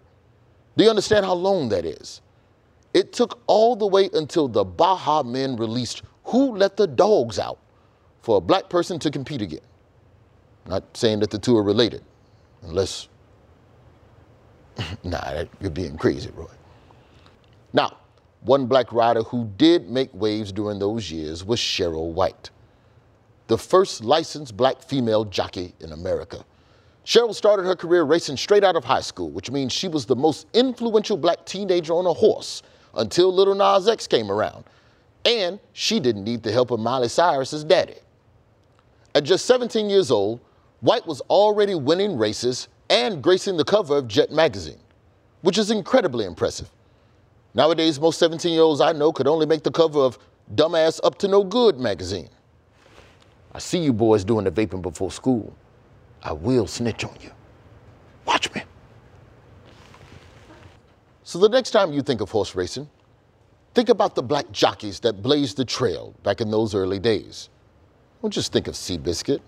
Do 0.76 0.84
you 0.84 0.90
understand 0.90 1.24
how 1.24 1.34
long 1.34 1.68
that 1.68 1.84
is? 1.84 2.20
It 2.92 3.12
took 3.12 3.40
all 3.46 3.76
the 3.76 3.86
way 3.86 4.08
until 4.12 4.48
the 4.48 4.64
Baha 4.64 5.24
Men 5.24 5.56
released 5.56 6.02
Who 6.24 6.56
Let 6.56 6.76
the 6.76 6.86
Dogs 6.86 7.38
Out 7.38 7.58
for 8.22 8.38
a 8.38 8.40
black 8.40 8.68
person 8.68 8.98
to 9.00 9.10
compete 9.10 9.42
again. 9.42 9.60
Not 10.66 10.96
saying 10.96 11.20
that 11.20 11.30
the 11.30 11.38
two 11.38 11.56
are 11.56 11.62
related, 11.62 12.02
unless, 12.62 13.08
nah, 15.04 15.44
you're 15.60 15.70
being 15.70 15.96
crazy, 15.96 16.30
Roy. 16.34 16.46
Now, 17.72 17.98
one 18.42 18.66
black 18.66 18.92
rider 18.92 19.22
who 19.22 19.50
did 19.56 19.90
make 19.90 20.10
waves 20.14 20.52
during 20.52 20.78
those 20.78 21.10
years 21.10 21.44
was 21.44 21.58
Cheryl 21.58 22.12
White 22.12 22.50
the 23.46 23.58
first 23.58 24.02
licensed 24.04 24.56
black 24.56 24.82
female 24.82 25.24
jockey 25.24 25.74
in 25.80 25.92
America. 25.92 26.44
Cheryl 27.04 27.34
started 27.34 27.66
her 27.66 27.76
career 27.76 28.04
racing 28.04 28.36
straight 28.36 28.64
out 28.64 28.76
of 28.76 28.84
high 28.84 29.02
school, 29.02 29.30
which 29.30 29.50
means 29.50 29.72
she 29.72 29.88
was 29.88 30.06
the 30.06 30.16
most 30.16 30.46
influential 30.54 31.16
black 31.16 31.44
teenager 31.44 31.92
on 31.92 32.06
a 32.06 32.12
horse 32.12 32.62
until 32.94 33.32
Lil 33.32 33.54
Nas 33.54 33.88
X 33.88 34.06
came 34.06 34.30
around. 34.30 34.64
And 35.26 35.58
she 35.72 36.00
didn't 36.00 36.24
need 36.24 36.42
the 36.42 36.52
help 36.52 36.70
of 36.70 36.80
Miley 36.80 37.08
Cyrus's 37.08 37.64
daddy. 37.64 37.96
At 39.14 39.24
just 39.24 39.44
17 39.46 39.90
years 39.90 40.10
old, 40.10 40.40
White 40.80 41.06
was 41.06 41.20
already 41.22 41.74
winning 41.74 42.18
races 42.18 42.68
and 42.90 43.22
gracing 43.22 43.56
the 43.56 43.64
cover 43.64 43.96
of 43.96 44.08
Jet 44.08 44.30
magazine, 44.30 44.80
which 45.42 45.56
is 45.56 45.70
incredibly 45.70 46.24
impressive. 46.24 46.70
Nowadays, 47.54 48.00
most 48.00 48.18
17 48.18 48.52
year 48.52 48.62
olds 48.62 48.80
I 48.80 48.92
know 48.92 49.12
could 49.12 49.26
only 49.26 49.46
make 49.46 49.62
the 49.62 49.70
cover 49.70 50.00
of 50.00 50.18
Dumbass 50.54 51.00
Up 51.04 51.16
to 51.18 51.28
No 51.28 51.44
Good 51.44 51.78
magazine. 51.78 52.28
I 53.54 53.60
see 53.60 53.78
you 53.78 53.92
boys 53.92 54.24
doing 54.24 54.44
the 54.44 54.50
vaping 54.50 54.82
before 54.82 55.12
school. 55.12 55.56
I 56.22 56.32
will 56.32 56.66
snitch 56.66 57.04
on 57.04 57.14
you. 57.20 57.30
Watch 58.26 58.52
me. 58.52 58.62
So 61.22 61.38
the 61.38 61.48
next 61.48 61.70
time 61.70 61.92
you 61.92 62.02
think 62.02 62.20
of 62.20 62.30
horse 62.30 62.54
racing, 62.54 62.88
think 63.74 63.88
about 63.88 64.14
the 64.14 64.22
black 64.22 64.50
jockeys 64.50 64.98
that 65.00 65.22
blazed 65.22 65.56
the 65.56 65.64
trail 65.64 66.14
back 66.22 66.40
in 66.40 66.50
those 66.50 66.74
early 66.74 66.98
days. 66.98 67.48
Don't 68.22 68.32
just 68.32 68.52
think 68.52 68.66
of 68.66 68.74
Seabiscuit, 68.74 69.40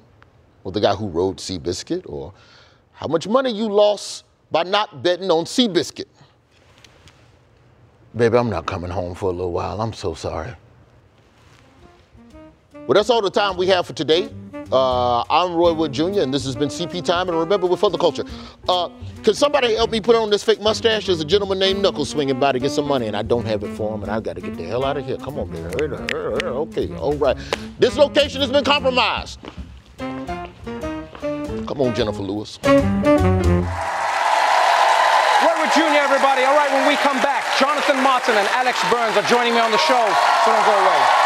or 0.63 0.73
the 0.73 0.81
guy 0.81 0.95
who 0.95 1.09
rode 1.09 1.39
Seabiscuit, 1.39 2.03
or 2.07 2.33
how 2.93 3.09
much 3.09 3.27
money 3.27 3.51
you 3.51 3.69
lost 3.69 4.25
by 4.51 4.63
not 4.63 5.03
betting 5.03 5.31
on 5.31 5.45
Seabiscuit. 5.45 6.07
Baby, 8.15 8.39
I'm 8.39 8.51
not 8.51 8.67
coming 8.67 8.91
home 8.91 9.15
for 9.15 9.31
a 9.31 9.33
little 9.33 9.53
while. 9.53 9.81
I'm 9.81 9.93
so 9.93 10.15
sorry. 10.15 10.55
Well, 12.87 12.95
that's 12.95 13.11
all 13.11 13.21
the 13.21 13.31
time 13.31 13.57
we 13.57 13.67
have 13.67 13.85
for 13.85 13.95
today. 13.95 14.29
Uh, 14.71 15.23
I'm 15.23 15.55
Roy 15.55 15.73
Wood 15.73 15.93
Jr., 15.93 16.21
and 16.21 16.33
this 16.33 16.45
has 16.45 16.55
been 16.55 16.69
CP 16.69 17.05
Time. 17.05 17.29
And 17.29 17.37
remember, 17.37 17.67
we're 17.67 17.77
for 17.77 17.91
the 17.91 17.99
culture. 17.99 18.23
Uh, 18.69 18.91
can 19.25 19.35
somebody 19.35 19.75
help 19.75 19.91
me 19.91 20.01
put 20.01 20.15
on 20.15 20.31
this 20.31 20.45
fake 20.45 20.61
mustache? 20.61 21.07
There's 21.07 21.21
a 21.21 21.25
gentleman 21.25 21.59
named 21.59 21.83
Knuckles 21.83 22.11
swinging 22.11 22.39
by 22.39 22.53
to 22.53 22.61
get 22.61 22.71
some 22.71 22.87
money, 22.87 23.09
and 23.09 23.17
I 23.17 23.23
don't 23.23 23.45
have 23.45 23.65
it 23.65 23.75
for 23.77 23.93
him, 23.93 24.03
and 24.05 24.13
I 24.13 24.21
got 24.21 24.37
to 24.37 24.41
get 24.41 24.57
the 24.57 24.63
hell 24.63 24.85
out 24.85 24.97
of 24.97 25.05
here. 25.05 25.17
Come 25.17 25.37
on, 25.37 25.49
hurry. 25.49 25.89
Okay, 26.45 26.95
all 26.97 27.15
right. 27.15 27.37
This 27.81 27.97
location 27.97 28.41
has 28.41 28.53
been 28.53 28.63
compromised. 28.63 29.41
Come 29.99 31.81
on, 31.81 31.93
Jennifer 31.93 32.23
Lewis. 32.23 32.61
Roy 32.63 32.73
Wood 32.73 32.85
Jr., 35.75 35.99
everybody. 36.07 36.45
All 36.45 36.55
right, 36.57 36.71
when 36.71 36.87
we 36.87 36.95
come 36.97 37.21
back, 37.21 37.43
Jonathan 37.59 38.01
Martin 38.01 38.37
and 38.37 38.47
Alex 38.51 38.79
Burns 38.93 39.17
are 39.17 39.27
joining 39.29 39.55
me 39.55 39.61
on 39.61 39.73
the 39.73 39.79
show, 39.79 40.07
so 40.45 40.53
don't 40.53 40.65
go 40.65 40.71
away. 40.71 41.26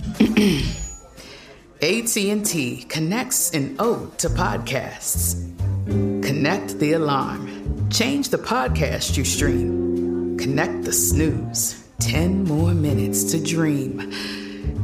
AT&T 1.82 2.84
connects 2.88 3.50
an 3.50 3.76
ode 3.78 4.18
to 4.18 4.28
podcasts. 4.28 5.34
Connect 6.22 6.78
the 6.78 6.92
alarm. 6.92 7.88
Change 7.90 8.30
the 8.30 8.38
podcast 8.38 9.16
you 9.16 9.24
stream. 9.24 10.38
Connect 10.38 10.84
the 10.84 10.92
snooze. 10.92 11.84
10 11.98 12.44
more 12.44 12.72
minutes 12.72 13.24
to 13.32 13.42
dream. 13.42 14.10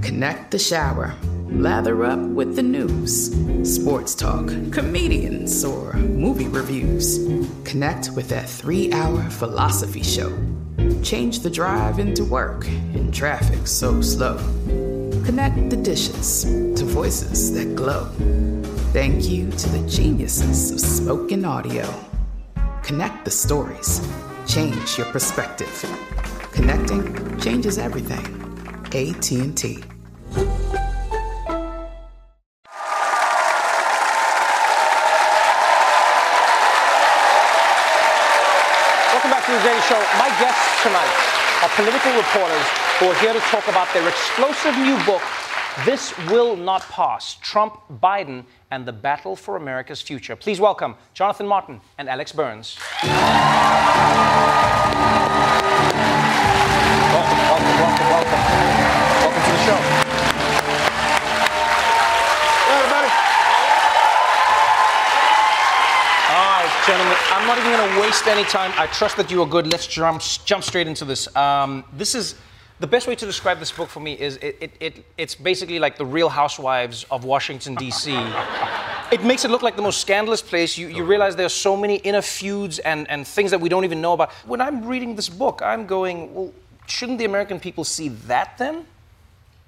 Connect 0.02 0.50
the 0.50 0.58
shower. 0.58 1.14
Lather 1.48 2.04
up 2.04 2.18
with 2.18 2.56
the 2.56 2.62
news. 2.62 3.32
Sports 3.62 4.14
talk, 4.14 4.48
comedians, 4.70 5.64
or 5.64 5.94
movie 5.94 6.48
reviews. 6.48 7.18
Connect 7.64 8.10
with 8.10 8.28
that 8.28 8.48
three 8.48 8.92
hour 8.92 9.22
philosophy 9.30 10.02
show. 10.02 10.36
Change 11.02 11.40
the 11.40 11.50
drive 11.50 11.98
into 11.98 12.24
work 12.24 12.66
in 12.66 13.10
traffic 13.12 13.66
so 13.66 14.00
slow. 14.02 14.36
Connect 15.26 15.70
the 15.70 15.76
dishes 15.76 16.44
to 16.44 16.84
voices 16.84 17.52
that 17.52 17.74
glow. 17.74 18.04
Thank 18.92 19.28
you 19.28 19.50
to 19.50 19.68
the 19.70 19.84
geniuses 19.88 20.70
of 20.70 20.78
spoken 20.78 21.44
audio. 21.44 21.92
Connect 22.84 23.24
the 23.24 23.32
stories. 23.32 24.00
Change 24.46 24.96
your 24.96 25.06
perspective. 25.08 25.84
Connecting 26.52 27.40
changes 27.40 27.76
everything. 27.76 28.24
AT&T. 28.94 29.82
Welcome 39.10 39.30
back 39.32 39.44
to 39.46 39.52
the 39.52 39.58
Daily 39.64 39.80
Show. 39.80 39.98
My 40.18 40.28
guests 40.38 40.82
tonight 40.84 41.35
are 41.62 41.70
political 41.70 42.12
reporters 42.14 42.66
who 42.98 43.06
are 43.06 43.14
here 43.14 43.32
to 43.32 43.40
talk 43.40 43.66
about 43.68 43.92
their 43.94 44.06
explosive 44.06 44.76
new 44.76 44.96
book, 45.06 45.22
This 45.86 46.16
Will 46.28 46.54
Not 46.54 46.82
Pass 46.82 47.36
Trump, 47.36 47.80
Biden, 48.02 48.44
and 48.70 48.84
the 48.84 48.92
Battle 48.92 49.34
for 49.34 49.56
America's 49.56 50.02
Future. 50.02 50.36
Please 50.36 50.60
welcome 50.60 50.96
Jonathan 51.14 51.46
Martin 51.46 51.80
and 51.96 52.10
Alex 52.10 52.32
Burns. 52.32 52.76
I'm 67.36 67.46
not 67.46 67.58
even 67.58 67.70
going 67.70 67.94
to 67.94 68.00
waste 68.00 68.26
any 68.28 68.44
time. 68.44 68.72
I 68.78 68.86
trust 68.86 69.18
that 69.18 69.30
you 69.30 69.42
are 69.42 69.46
good. 69.46 69.66
Let's 69.66 69.86
jump, 69.86 70.22
jump 70.46 70.64
straight 70.64 70.86
into 70.86 71.04
this. 71.04 71.28
Um, 71.36 71.84
this 71.92 72.14
is 72.14 72.34
the 72.80 72.86
best 72.86 73.06
way 73.06 73.14
to 73.14 73.26
describe 73.26 73.58
this 73.58 73.70
book 73.70 73.90
for 73.90 74.00
me 74.00 74.14
is 74.14 74.38
it, 74.38 74.56
it, 74.58 74.72
it, 74.80 75.04
it's 75.18 75.34
basically 75.34 75.78
like 75.78 75.98
the 75.98 76.06
Real 76.06 76.30
Housewives 76.30 77.04
of 77.10 77.24
Washington 77.24 77.74
D.C. 77.74 78.12
it 79.12 79.22
makes 79.22 79.44
it 79.44 79.50
look 79.50 79.60
like 79.60 79.76
the 79.76 79.82
most 79.82 80.00
scandalous 80.00 80.40
place. 80.40 80.78
You, 80.78 80.88
you 80.88 81.04
realize 81.04 81.36
there 81.36 81.44
are 81.44 81.50
so 81.50 81.76
many 81.76 81.96
inner 81.96 82.22
feuds 82.22 82.78
and, 82.78 83.06
and 83.10 83.26
things 83.26 83.50
that 83.50 83.60
we 83.60 83.68
don't 83.68 83.84
even 83.84 84.00
know 84.00 84.14
about. 84.14 84.32
When 84.46 84.62
I'm 84.62 84.86
reading 84.86 85.14
this 85.14 85.28
book, 85.28 85.60
I'm 85.62 85.84
going, 85.84 86.34
well, 86.34 86.54
shouldn't 86.86 87.18
the 87.18 87.26
American 87.26 87.60
people 87.60 87.84
see 87.84 88.08
that 88.08 88.56
then? 88.56 88.86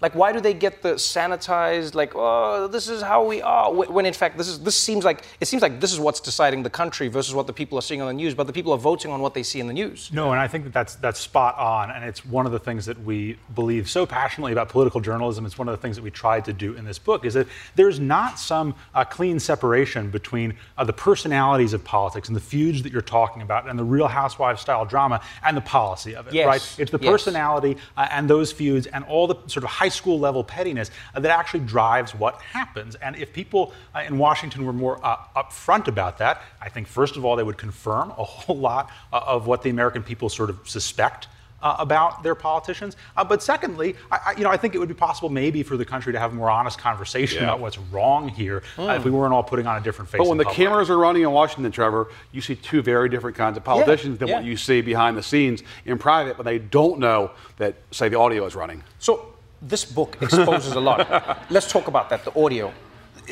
Like, 0.01 0.15
why 0.15 0.33
do 0.33 0.41
they 0.41 0.55
get 0.55 0.81
the 0.83 0.95
sanitized, 0.95 1.95
like, 1.97 2.13
oh, 2.15 2.69
this 2.69 2.89
is 2.89 3.03
how 3.03 3.27
we 3.27 3.43
are? 3.43 3.73
When 3.73 4.07
in 4.07 4.13
fact, 4.15 4.39
this 4.39 4.47
is 4.47 4.61
this 4.61 4.77
seems 4.77 5.05
like 5.05 5.25
it 5.41 5.47
seems 5.49 5.61
like 5.61 5.81
this 5.81 5.93
is 5.93 5.99
what's 5.99 6.21
deciding 6.21 6.63
the 6.63 6.71
country 6.71 7.09
versus 7.09 7.35
what 7.35 7.49
the 7.49 7.53
people 7.53 7.77
are 7.79 7.83
seeing 7.83 8.01
on 8.01 8.07
the 8.07 8.15
news. 8.15 8.33
But 8.35 8.47
the 8.47 8.53
people 8.53 8.73
are 8.73 8.79
voting 8.79 9.11
on 9.11 9.21
what 9.21 9.35
they 9.35 9.43
see 9.43 9.59
in 9.59 9.67
the 9.67 9.73
news. 9.73 10.11
No, 10.13 10.31
and 10.31 10.41
I 10.41 10.47
think 10.47 10.65
that 10.65 10.73
that's, 10.73 10.95
that's 10.97 11.19
spot 11.19 11.59
on. 11.59 11.91
And 11.91 12.05
it's 12.05 12.25
one 12.25 12.47
of 12.47 12.53
the 12.53 12.61
things 12.61 12.87
that 12.87 13.03
we 13.03 13.39
believe 13.57 13.91
so 13.91 14.07
passionately 14.07 14.53
about 14.53 14.69
political 14.69 15.01
journalism. 15.01 15.45
It's 15.45 15.59
one 15.59 15.69
of 15.69 15.73
the 15.73 15.83
things 15.83 15.97
that 15.97 16.03
we 16.03 16.11
tried 16.13 16.45
to 16.45 16.53
do 16.53 16.75
in 16.75 16.85
this 16.85 17.01
book 17.01 17.25
is 17.25 17.35
that 17.35 17.49
there's 17.75 17.99
not 17.99 18.39
some 18.39 18.77
uh, 18.95 19.05
clean 19.05 19.41
separation 19.41 20.11
between 20.11 20.55
uh, 20.77 20.85
the 20.85 20.93
personalities 20.93 21.73
of 21.73 21.83
politics 21.83 22.29
and 22.29 22.37
the 22.37 22.41
feuds 22.41 22.83
that 22.85 22.93
you're 22.93 23.03
talking 23.03 23.43
about 23.43 23.69
and 23.69 23.77
the 23.77 23.85
real 23.85 24.07
housewives 24.07 24.61
style 24.61 24.85
drama 24.85 25.21
and 25.45 25.57
the 25.57 25.61
policy 25.61 26.15
of 26.15 26.29
it, 26.29 26.35
Yes, 26.35 26.47
right? 26.47 26.77
It's 26.79 26.93
the 26.93 27.01
yes. 27.01 27.11
personality 27.11 27.77
uh, 27.97 28.07
and 28.13 28.31
those 28.31 28.53
feuds 28.53 28.87
and 28.87 29.05
all 29.05 29.27
the 29.27 29.37
sort 29.49 29.65
of 29.65 29.71
high 29.71 29.88
school 29.89 30.19
level 30.19 30.43
pettiness 30.45 30.91
that 31.15 31.27
actually 31.27 31.61
drives 31.61 32.15
what 32.15 32.41
happens. 32.41 32.95
And 32.97 33.17
if 33.17 33.33
people 33.33 33.73
uh, 33.95 34.01
in 34.07 34.19
Washington 34.19 34.65
were 34.65 34.73
more 34.73 34.99
uh, 35.05 35.17
upfront 35.37 35.89
about 35.89 36.19
that, 36.19 36.43
I 36.61 36.69
think 36.69 36.87
first 36.87 37.17
of 37.17 37.25
all 37.25 37.37
they 37.37 37.43
would 37.43 37.59
confirm 37.59 38.11
a 38.11 38.25
whole 38.25 38.59
lot 38.59 38.91
uh, 39.13 39.21
of 39.27 39.47
what 39.47 39.63
the 39.63 39.71
American 39.71 40.03
people 40.03 40.29
sort 40.29 40.51
of 40.51 40.69
suspect. 40.69 41.29
Uh, 41.61 41.75
about 41.81 42.23
their 42.23 42.37
politicians, 42.37 42.97
uh, 43.17 43.25
but 43.25 43.43
secondly, 43.43 43.97
I, 44.13 44.19
I, 44.27 44.33
you 44.39 44.45
know, 44.45 44.51
I 44.51 44.57
think 44.57 44.77
it 44.77 44.79
would 44.79 44.87
be 44.87 44.95
possible 44.95 45.29
maybe 45.29 45.65
for 45.65 45.77
the 45.77 45.85
country 45.85 46.13
to 46.13 46.19
have 46.21 46.31
a 46.31 46.35
more 46.37 46.49
honest 46.49 46.79
conversation 46.79 47.39
Yeah. 47.43 47.49
about 47.49 47.59
what's 47.59 47.79
wrong 47.79 48.29
here 48.29 48.63
uh, 48.79 48.91
if 48.97 49.05
we 49.05 49.11
weren't 49.11 49.35
all 49.35 49.43
putting 49.43 49.67
on 49.67 49.77
a 49.77 49.81
different 49.81 50.09
face. 50.09 50.21
But 50.21 50.29
when 50.29 50.39
the 50.39 50.45
public. 50.45 50.57
cameras 50.57 50.89
are 50.89 50.97
running 50.97 51.23
in 51.23 51.33
Washington, 51.33 51.73
Trevor, 51.73 52.13
you 52.31 52.41
see 52.43 52.55
two 52.55 52.81
very 52.81 53.09
different 53.09 53.37
kinds 53.37 53.57
of 53.57 53.65
politicians 53.65 54.19
than 54.19 54.31
what 54.31 54.45
you 54.45 54.57
see 54.57 54.83
behind 54.83 55.17
the 55.17 55.23
scenes 55.25 55.65
in 55.85 55.99
private, 55.99 56.37
but 56.37 56.45
they 56.45 56.61
don't 56.61 57.01
know 57.01 57.33
that, 57.57 57.75
say, 57.91 58.09
the 58.09 58.21
audio 58.21 58.47
is 58.47 58.55
running. 58.55 58.85
So 59.01 59.35
this 59.63 59.85
book 59.85 60.17
exposes 60.21 60.73
a 60.75 60.81
lot. 60.81 61.47
Let's 61.51 61.71
talk 61.71 61.89
about 61.89 62.11
that. 62.11 62.25
The 62.25 62.39
audio. 62.39 62.73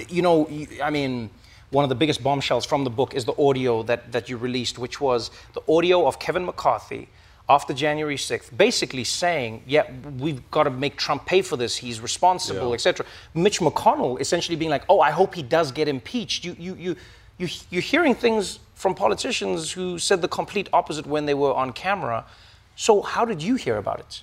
You 0.09 0.23
know, 0.23 0.49
I 0.83 0.91
mean. 0.91 1.31
One 1.71 1.83
of 1.83 1.89
the 1.89 1.97
biggest 1.97 2.23
bombshells 2.23 2.65
from 2.65 2.85
the 2.85 2.91
book 2.91 3.12
is 3.12 3.25
the 3.25 3.35
audio 3.43 3.83
that, 3.83 4.12
that 4.12 4.29
you 4.29 4.37
released, 4.37 4.79
which 4.79 5.01
was 5.01 5.33
the 5.53 5.61
audio 5.69 6.07
of 6.07 6.21
Kevin 6.21 6.45
McCarthy 6.47 7.09
after 7.49 7.75
January 7.75 8.15
6th, 8.17 8.57
basically 8.57 9.03
saying, 9.03 9.65
yeah, 9.67 9.83
we've 10.17 10.49
got 10.53 10.62
to 10.62 10.71
make 10.71 10.97
Trump 10.97 11.27
pay 11.27 11.43
for 11.43 11.57
this. 11.57 11.77
He's 11.77 12.01
responsible, 12.01 12.69
Yeah. 12.69 12.75
etc. 12.75 13.05
Mitch 13.35 13.59
McConnell 13.59 14.21
essentially 14.21 14.55
being 14.57 14.71
like, 14.71 14.85
oh, 14.89 15.01
I 15.01 15.11
hope 15.11 15.35
he 15.35 15.43
does 15.43 15.73
get 15.73 15.89
impeached. 15.89 16.45
You, 16.45 16.55
you, 16.57 16.77
you, 16.77 16.97
you, 17.39 17.49
you're 17.71 17.83
hearing 17.83 18.15
things 18.15 18.61
from 18.77 18.95
politicians 18.95 19.73
who 19.73 19.99
said 19.99 20.23
the 20.23 20.29
complete 20.29 20.69
opposite 20.73 21.05
when 21.07 21.27
they 21.27 21.35
were 21.35 21.53
on 21.53 21.73
camera. 21.73 22.25
So 22.77 23.03
how 23.03 23.25
did 23.25 23.43
you 23.43 23.57
hear 23.57 23.77
about 23.77 23.99
it? 23.99 24.23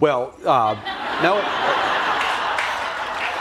Well, 0.00 0.34
uh, 0.44 0.74
no, 1.22 1.36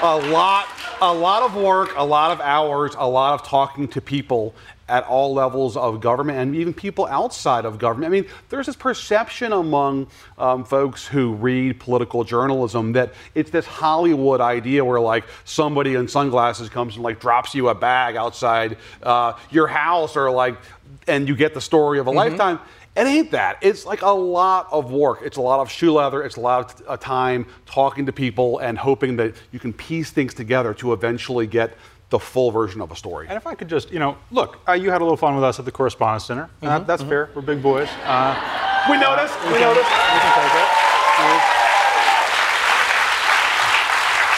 a 0.03 0.17
lot, 0.31 0.67
a 1.01 1.13
lot 1.13 1.43
of 1.43 1.55
work, 1.55 1.91
a 1.95 2.05
lot 2.05 2.31
of 2.31 2.41
hours, 2.41 2.93
a 2.97 3.07
lot 3.07 3.39
of 3.39 3.47
talking 3.47 3.87
to 3.89 4.01
people 4.01 4.53
at 4.89 5.05
all 5.05 5.33
levels 5.33 5.77
of 5.77 6.01
government 6.01 6.37
and 6.37 6.53
even 6.55 6.73
people 6.73 7.05
outside 7.05 7.63
of 7.63 7.79
government. 7.79 8.11
I 8.13 8.19
mean, 8.21 8.29
there's 8.49 8.65
this 8.65 8.75
perception 8.75 9.53
among 9.53 10.07
um, 10.37 10.65
folks 10.65 11.07
who 11.07 11.33
read 11.33 11.79
political 11.79 12.25
journalism 12.25 12.91
that 12.93 13.13
it's 13.33 13.51
this 13.51 13.65
Hollywood 13.65 14.41
idea 14.41 14.83
where 14.83 14.99
like 14.99 15.23
somebody 15.45 15.95
in 15.95 16.09
sunglasses 16.09 16.67
comes 16.67 16.95
and 16.95 17.03
like 17.03 17.21
drops 17.21 17.55
you 17.55 17.69
a 17.69 17.75
bag 17.75 18.17
outside 18.17 18.75
uh, 19.03 19.33
your 19.49 19.67
house 19.67 20.17
or 20.17 20.29
like, 20.29 20.57
and 21.07 21.25
you 21.29 21.37
get 21.37 21.53
the 21.53 21.61
story 21.61 21.99
of 21.99 22.07
a 22.07 22.09
Mm-hmm. 22.09 22.17
lifetime. 22.17 22.59
It 22.95 23.07
ain't 23.07 23.31
that. 23.31 23.57
It's 23.61 23.85
like 23.85 24.01
a 24.01 24.09
lot 24.09 24.67
of 24.71 24.91
work. 24.91 25.21
It's 25.23 25.37
a 25.37 25.41
lot 25.41 25.61
of 25.61 25.71
shoe 25.71 25.93
leather. 25.93 26.23
It's 26.23 26.35
a 26.35 26.41
lot 26.41 26.81
of 26.81 26.87
uh, 26.87 26.97
time 26.97 27.45
talking 27.65 28.05
to 28.05 28.11
people 28.11 28.59
and 28.59 28.77
hoping 28.77 29.15
that 29.15 29.33
you 29.53 29.59
can 29.59 29.71
piece 29.71 30.11
things 30.11 30.33
together 30.33 30.73
to 30.75 30.91
eventually 30.91 31.47
get 31.47 31.77
the 32.09 32.19
full 32.19 32.51
version 32.51 32.81
of 32.81 32.91
a 32.91 32.95
story. 32.97 33.27
And 33.29 33.37
if 33.37 33.47
I 33.47 33.55
could 33.55 33.69
just, 33.69 33.91
you 33.91 33.99
know, 33.99 34.17
look, 34.31 34.59
uh, 34.67 34.73
you 34.73 34.91
had 34.91 34.99
a 34.99 35.05
little 35.05 35.15
fun 35.15 35.35
with 35.35 35.43
us 35.45 35.57
at 35.57 35.63
the 35.63 35.71
Correspondence 35.71 36.25
Center. 36.25 36.49
Uh, 36.61 36.65
Mm-hmm, 36.79 36.85
that's 36.85 37.03
fair. 37.03 37.29
We're 37.33 37.41
big 37.41 37.63
boys. 37.63 37.87
Uh, 38.03 38.35
we 38.89 38.97
noticed. 38.97 39.39
we, 39.45 39.53
We 39.53 39.59
can, 39.59 39.69
noticed. 39.69 39.89
We 39.89 40.19
can 40.19 40.35
take 40.35 40.55
it. 40.55 40.67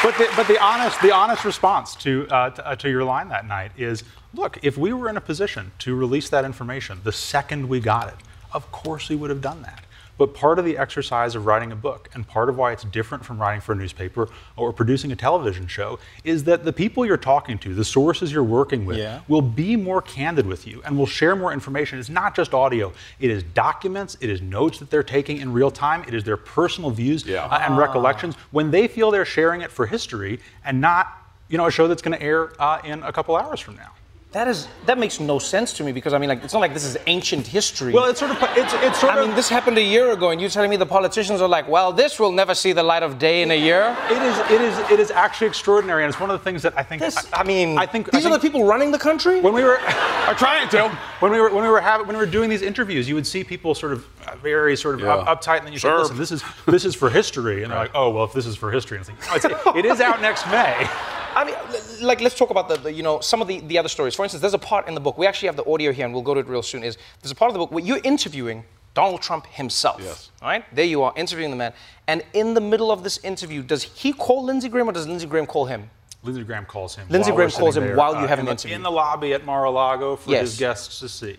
But 0.04 0.18
the, 0.18 0.30
but 0.36 0.48
the 0.48 0.62
honest 0.62 1.00
the 1.02 1.14
honest 1.14 1.46
response 1.46 1.96
to, 1.96 2.28
uh, 2.30 2.50
to 2.50 2.68
uh, 2.68 2.76
to 2.76 2.90
your 2.90 3.06
line 3.06 3.30
that 3.30 3.48
night 3.48 3.72
is, 3.78 4.04
look, 4.34 4.60
if 4.62 4.78
we 4.78 4.92
were 4.92 5.08
in 5.08 5.16
a 5.16 5.22
position 5.22 5.72
to 5.80 5.96
release 5.96 6.28
that 6.30 6.44
information 6.44 7.00
the 7.06 7.14
second 7.14 7.70
we 7.70 7.80
got 7.80 8.10
it, 8.10 8.16
of 8.54 8.72
course 8.72 9.10
we 9.10 9.16
would 9.16 9.30
have 9.30 9.42
done 9.42 9.62
that. 9.64 9.84
But 10.16 10.36
part 10.36 10.60
of 10.60 10.66
the 10.66 10.78
exercise 10.78 11.34
of 11.34 11.48
writing 11.48 11.72
a 11.72 11.76
book, 11.76 12.08
and 12.14 12.26
part 12.28 12.48
of 12.48 12.56
why 12.56 12.72
it's 12.72 12.84
different 12.84 13.26
from 13.26 13.40
writing 13.42 13.62
for 13.62 13.72
a 13.72 13.76
newspaper 13.76 14.30
or 14.56 14.72
producing 14.72 15.12
a 15.12 15.16
television 15.16 15.66
show, 15.66 15.98
is 16.24 16.44
that 16.44 16.64
the 16.66 16.72
people 16.72 17.04
you're 17.04 17.18
talking 17.18 17.58
to, 17.58 17.74
the 17.74 17.84
sources 17.84 18.32
you're 18.32 18.44
working 18.44 18.86
with, 18.86 18.98
Yeah. 19.00 19.22
will 19.28 19.42
be 19.42 19.76
more 19.76 20.04
candid 20.04 20.46
with 20.46 20.68
you 20.68 20.84
and 20.86 21.00
will 21.00 21.08
share 21.08 21.36
more 21.36 21.52
information. 21.52 21.98
It's 21.98 22.10
not 22.10 22.36
just 22.36 22.54
audio, 22.54 22.94
it 23.20 23.32
is 23.32 23.42
documents, 23.42 24.16
it 24.22 24.30
is 24.30 24.40
notes 24.40 24.78
that 24.78 24.92
they're 24.92 25.02
taking 25.02 25.38
in 25.38 25.52
real 25.52 25.72
time, 25.72 26.04
it 26.08 26.14
is 26.14 26.24
their 26.24 26.38
personal 26.38 26.92
views 26.92 27.28
uh, 27.28 27.48
and 27.64 27.74
Ah. 27.74 27.78
recollections 27.78 28.36
when 28.52 28.70
they 28.70 28.88
feel 28.88 29.10
they're 29.10 29.26
sharing 29.26 29.62
it 29.62 29.72
for 29.72 29.88
history 29.88 30.40
and 30.64 30.80
not 30.80 31.08
you 31.50 31.58
know, 31.58 31.66
a 31.66 31.72
show 31.72 31.88
that's 31.88 32.02
going 32.04 32.18
to 32.18 32.24
air 32.24 32.54
uh, 32.60 32.80
in 32.84 33.04
a 33.04 33.12
couple 33.12 33.36
hours 33.36 33.60
from 33.60 33.76
now. 33.76 33.90
That 34.34 34.48
is 34.48 34.68
that 34.88 34.98
makes 34.98 35.20
no 35.20 35.38
sense 35.38 35.74
to 35.74 35.84
me 35.84 35.92
because 35.92 36.12
I 36.12 36.18
mean 36.18 36.28
like 36.28 36.44
it's 36.44 36.54
not 36.54 36.60
like 36.60 36.74
this 36.74 36.84
is 36.86 36.98
ancient 37.06 37.46
history. 37.46 37.94
Well, 37.94 38.10
it's 38.10 38.20
sort 38.20 38.32
of 38.32 38.38
it's 38.58 38.74
it's 38.74 39.00
sort 39.00 39.14
I 39.14 39.20
of. 39.20 39.28
mean, 39.28 39.36
this 39.36 39.48
happened 39.48 39.78
a 39.78 39.82
year 39.84 40.12
ago, 40.12 40.32
and 40.32 40.42
you're 40.42 40.50
telling 40.50 40.72
me 40.72 40.76
the 40.76 40.88
politicians 40.88 41.40
are 41.40 41.48
like, 41.48 41.68
well, 41.68 41.94
this 41.94 42.20
will 42.20 42.32
never 42.32 42.56
see 42.56 42.74
the 42.74 42.82
light 42.82 43.04
of 43.04 43.20
day 43.20 43.44
in 43.44 43.52
a 43.52 43.56
year. 43.56 43.96
It 44.10 44.22
is 44.24 44.38
it 44.50 44.62
is 44.62 44.92
it 44.92 45.00
is 45.00 45.12
actually 45.12 45.46
extraordinary, 45.48 46.04
and 46.04 46.10
it's 46.12 46.20
one 46.20 46.32
of 46.32 46.40
the 46.40 46.44
things 46.44 46.64
that 46.64 46.74
I 46.76 46.82
think. 46.82 47.04
This, 47.04 47.28
I 47.32 47.44
mean, 47.44 47.78
I 47.78 47.86
think 47.86 48.10
these 48.10 48.26
I 48.26 48.30
are 48.30 48.34
the 48.34 48.40
people 48.40 48.64
running 48.66 48.90
the 48.92 48.98
country. 48.98 49.40
when 49.40 49.54
we 49.54 49.64
were 49.64 49.78
I'm 50.28 50.36
trying 50.36 50.68
to. 50.70 50.90
when 51.20 51.32
we 51.32 51.40
were 51.40 51.54
when 51.54 51.64
we 51.64 51.70
were 51.70 51.80
having 51.82 52.08
when 52.08 52.16
we 52.18 52.26
were 52.26 52.32
doing 52.32 52.50
these 52.50 52.64
interviews, 52.64 53.08
you 53.08 53.14
would 53.14 53.28
see 53.28 53.44
people 53.44 53.76
sort 53.76 53.94
of 53.94 54.04
very 54.42 54.76
sort 54.76 54.96
of 54.96 55.02
Yeah. 55.02 55.14
up, 55.14 55.44
uptight, 55.44 55.58
and 55.60 55.68
then 55.68 55.74
you 55.74 55.80
say, 55.80 55.94
"Listen, 55.96 56.18
this 56.18 56.32
is 56.32 56.44
this 56.66 56.86
is 56.86 56.96
for 56.96 57.12
history," 57.12 57.62
and 57.62 57.72
they're 57.72 57.78
like, 57.78 57.92
"Oh, 57.94 58.10
well, 58.10 58.24
if 58.24 58.34
this 58.34 58.48
is 58.48 58.56
for 58.56 58.72
history," 58.72 58.98
and 58.98 59.08
it's 59.08 59.28
like, 59.30 59.44
"No, 59.64 59.74
it's, 59.74 59.78
it 59.80 59.86
is 59.86 60.02
out 60.02 60.22
next 60.24 60.48
May." 60.48 60.90
I 61.36 61.44
mean, 61.46 61.56
l- 61.56 61.82
like, 62.02 62.22
let's 62.22 62.36
talk 62.38 62.50
about 62.50 62.68
the, 62.70 62.78
the 62.78 62.92
you 62.94 63.04
know, 63.04 63.20
some 63.20 63.42
of 63.42 63.48
the, 63.48 63.60
the 63.62 63.78
other 63.78 63.90
stories. 63.90 64.16
For 64.16 64.24
instance, 64.24 64.42
there's 64.42 64.54
a 64.54 64.60
part 64.60 64.88
in 64.88 64.94
the 64.96 65.02
book. 65.02 65.18
We 65.18 65.28
actually 65.28 65.48
have 65.48 65.56
the 65.56 65.66
audio 65.70 65.92
here, 65.92 66.06
and 66.06 66.14
we'll 66.14 66.24
go 66.24 66.34
to 66.34 66.40
it 66.40 66.48
real 66.48 66.64
soon. 66.64 66.84
Is 66.84 66.98
there's 67.22 67.32
a 67.32 67.36
part 67.36 67.50
of 67.50 67.54
the 67.54 67.60
book 67.60 67.72
where 67.72 67.84
you're 67.84 68.02
interviewing 68.04 68.64
Donald 68.94 69.22
Trump 69.22 69.46
himself. 69.48 70.00
Yes. 70.04 70.30
All 70.42 70.50
right, 70.50 70.64
there 70.76 70.86
you 70.86 71.02
are 71.04 71.14
interviewing 71.16 71.52
the 71.52 71.58
man, 71.58 71.74
and 72.08 72.24
in 72.34 72.54
the 72.54 72.62
middle 72.62 72.92
of 72.92 73.04
this 73.04 73.18
interview, 73.24 73.64
does 73.64 73.84
he 73.84 74.14
call 74.14 74.44
Lindsey 74.46 74.70
Graham 74.70 74.88
or 74.90 74.92
does 74.92 75.08
Lindsey 75.08 75.26
Graham 75.28 75.46
call 75.48 75.66
him? 75.66 75.90
Lindsey 76.24 76.44
Graham 76.44 76.66
calls 76.66 76.96
him. 76.96 77.06
Lindsey 77.10 77.32
Graham 77.32 77.50
calls 77.52 77.76
him 77.76 77.84
there, 77.84 77.96
while 77.98 78.14
you 78.14 78.20
uh, 78.20 78.28
have 78.28 78.40
in 78.40 78.44
an 78.44 78.46
the- 78.46 78.52
interview. 78.52 78.76
in 78.76 78.84
the 78.84 78.92
lobby 78.92 79.34
at 79.34 79.44
Mar-a-Lago 79.46 80.16
for 80.16 80.30
Yes. 80.32 80.42
his 80.52 80.60
guests 80.60 81.00
to 81.02 81.10
see. 81.10 81.38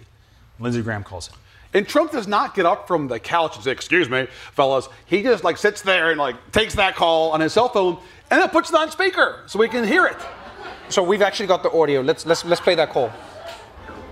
Lindsey 0.61 0.83
Graham 0.83 1.03
calls 1.05 1.29
him. 1.29 1.37
And 1.73 1.89
Trump 1.89 2.13
does 2.13 2.29
not 2.29 2.55
get 2.55 2.67
up 2.67 2.87
from 2.87 3.09
the 3.09 3.19
couch 3.19 3.57
and 3.57 3.65
say, 3.65 3.73
"Excuse 3.73 4.09
me, 4.09 4.29
fellas." 4.53 4.89
He 5.07 5.23
just 5.25 5.43
like 5.43 5.57
sits 5.57 5.83
there 5.83 6.11
and 6.11 6.19
like 6.21 6.37
takes 6.53 6.75
that 6.77 6.95
call 6.95 7.33
on 7.33 7.41
his 7.41 7.53
cell 7.53 7.69
phone 7.69 7.99
and 8.31 8.41
then 8.41 8.49
puts 8.51 8.71
it 8.71 8.77
on 8.77 8.91
speaker 8.93 9.43
so 9.47 9.59
we 9.59 9.69
can 9.69 9.85
hear 9.85 10.07
it. 10.07 10.17
So 10.95 11.03
we've 11.03 11.23
actually 11.23 11.49
got 11.49 11.65
the 11.65 11.73
audio. 11.73 12.03
Let's 12.03 12.25
let's 12.25 12.45
let's 12.45 12.61
play 12.61 12.77
that 12.77 12.91
call. 12.91 13.11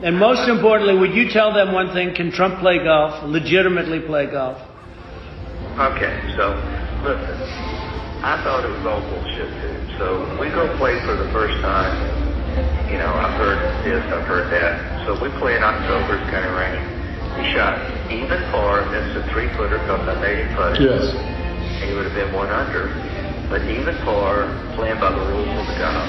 And 0.03 0.19
most 0.19 0.49
importantly, 0.49 0.99
would 0.99 1.15
you 1.15 1.31
tell 1.31 1.55
them 1.55 1.71
one 1.71 1.93
thing? 1.93 2.13
Can 2.13 2.33
Trump 2.33 2.59
play 2.59 2.83
golf? 2.83 3.23
Legitimately 3.23 4.01
play 4.01 4.27
golf? 4.27 4.59
Okay, 5.79 6.11
so 6.35 6.59
listen, 7.07 7.39
I 8.27 8.35
thought 8.43 8.67
it 8.67 8.73
was 8.75 8.83
all 8.83 8.99
bullshit, 8.99 9.47
too. 9.63 9.79
So 9.95 10.27
we 10.43 10.51
go 10.51 10.67
play 10.77 10.99
for 11.07 11.15
the 11.15 11.31
first 11.31 11.55
time. 11.63 11.95
You 12.91 12.99
know, 12.99 13.15
I've 13.15 13.39
heard 13.39 13.63
this, 13.87 14.03
I've 14.11 14.27
heard 14.27 14.51
that. 14.51 15.07
So 15.07 15.15
we 15.23 15.31
play 15.39 15.55
in 15.55 15.63
October, 15.63 16.19
it's 16.19 16.31
kind 16.35 16.43
of 16.43 16.59
rainy. 16.59 16.83
He 17.39 17.55
shot 17.55 17.79
even 18.11 18.43
par, 18.51 18.83
missed 18.91 19.23
a 19.23 19.23
three 19.31 19.47
footer 19.55 19.79
because 19.79 20.03
I 20.03 20.19
made 20.21 20.39
him 20.43 20.51
putt. 20.59 20.81
Yes. 20.83 21.15
And 21.15 21.87
he 21.87 21.95
would 21.95 22.11
have 22.11 22.19
been 22.19 22.35
one 22.35 22.51
under. 22.51 22.91
But 23.53 23.69
even 23.69 23.95
par, 23.97 24.49
playing 24.77 24.99
by 24.99 25.13
the 25.13 25.19
rules 25.27 25.47
of 25.47 25.67
the 25.67 25.75
golf. 25.75 26.09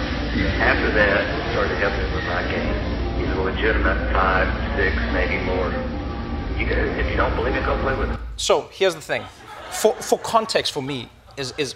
After 0.64 0.90
that, 0.92 1.28
it 1.28 1.52
started 1.52 1.76
helping 1.76 2.14
with 2.16 2.24
my 2.24 2.42
game. 2.50 3.20
He's 3.20 3.36
a 3.36 3.42
legitimate 3.42 4.14
five, 4.14 4.48
six, 4.78 4.96
maybe 5.12 5.44
more. 5.44 5.68
You 6.58 6.66
guys, 6.66 6.98
if 6.98 7.12
you 7.12 7.18
don't 7.18 7.36
believe 7.36 7.54
it, 7.54 7.66
go 7.66 7.78
play 7.82 7.98
with 7.98 8.12
him. 8.12 8.18
So 8.38 8.70
here's 8.72 8.96
the 8.96 9.02
thing. 9.02 9.26
For, 9.72 9.94
for 9.96 10.20
context 10.20 10.72
for 10.72 10.82
me, 10.82 11.10
is, 11.36 11.54
is 11.58 11.76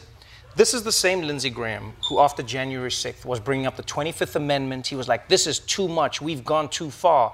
this 0.55 0.73
is 0.73 0.83
the 0.83 0.91
same 0.93 1.23
Lindsey 1.23 1.49
Graham 1.49 1.91
who, 2.07 2.19
after 2.19 2.43
January 2.43 2.89
6th, 2.89 3.25
was 3.25 3.41
bringing 3.41 3.65
up 3.65 3.75
the 3.75 3.83
25th 3.83 4.37
Amendment. 4.37 4.87
He 4.87 4.95
was 4.95 5.09
like, 5.09 5.27
this 5.27 5.45
is 5.47 5.59
too 5.59 5.89
much. 5.89 6.21
We've 6.21 6.45
gone 6.45 6.69
too 6.69 6.89
far. 6.89 7.33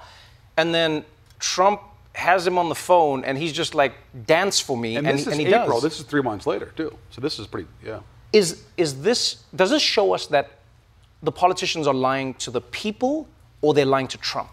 And 0.56 0.74
then 0.74 1.04
Trump 1.38 1.82
has 2.14 2.44
him 2.44 2.58
on 2.58 2.68
the 2.68 2.74
phone 2.74 3.24
and 3.24 3.38
he's 3.38 3.52
just 3.52 3.76
like, 3.76 3.94
dance 4.26 4.58
for 4.58 4.76
me. 4.76 4.96
And, 4.96 5.06
And, 5.06 5.18
this 5.18 5.24
he, 5.24 5.30
is 5.30 5.38
and 5.38 5.46
he 5.46 5.54
April. 5.54 5.76
does. 5.76 5.84
This 5.84 6.00
is 6.00 6.06
three 6.06 6.22
months 6.22 6.48
later 6.48 6.72
too. 6.74 6.98
So 7.10 7.20
this 7.20 7.38
is 7.38 7.46
pretty. 7.46 7.68
Yeah. 7.84 8.00
Is, 8.34 8.64
is 8.76 9.00
this, 9.00 9.44
does 9.54 9.70
this 9.70 9.80
show 9.80 10.12
us 10.12 10.26
that 10.26 10.58
the 11.22 11.30
politicians 11.30 11.86
are 11.86 11.94
lying 11.94 12.34
to 12.34 12.50
the 12.50 12.60
people 12.60 13.28
or 13.60 13.74
they're 13.74 13.84
lying 13.86 14.08
to 14.08 14.18
Trump? 14.18 14.50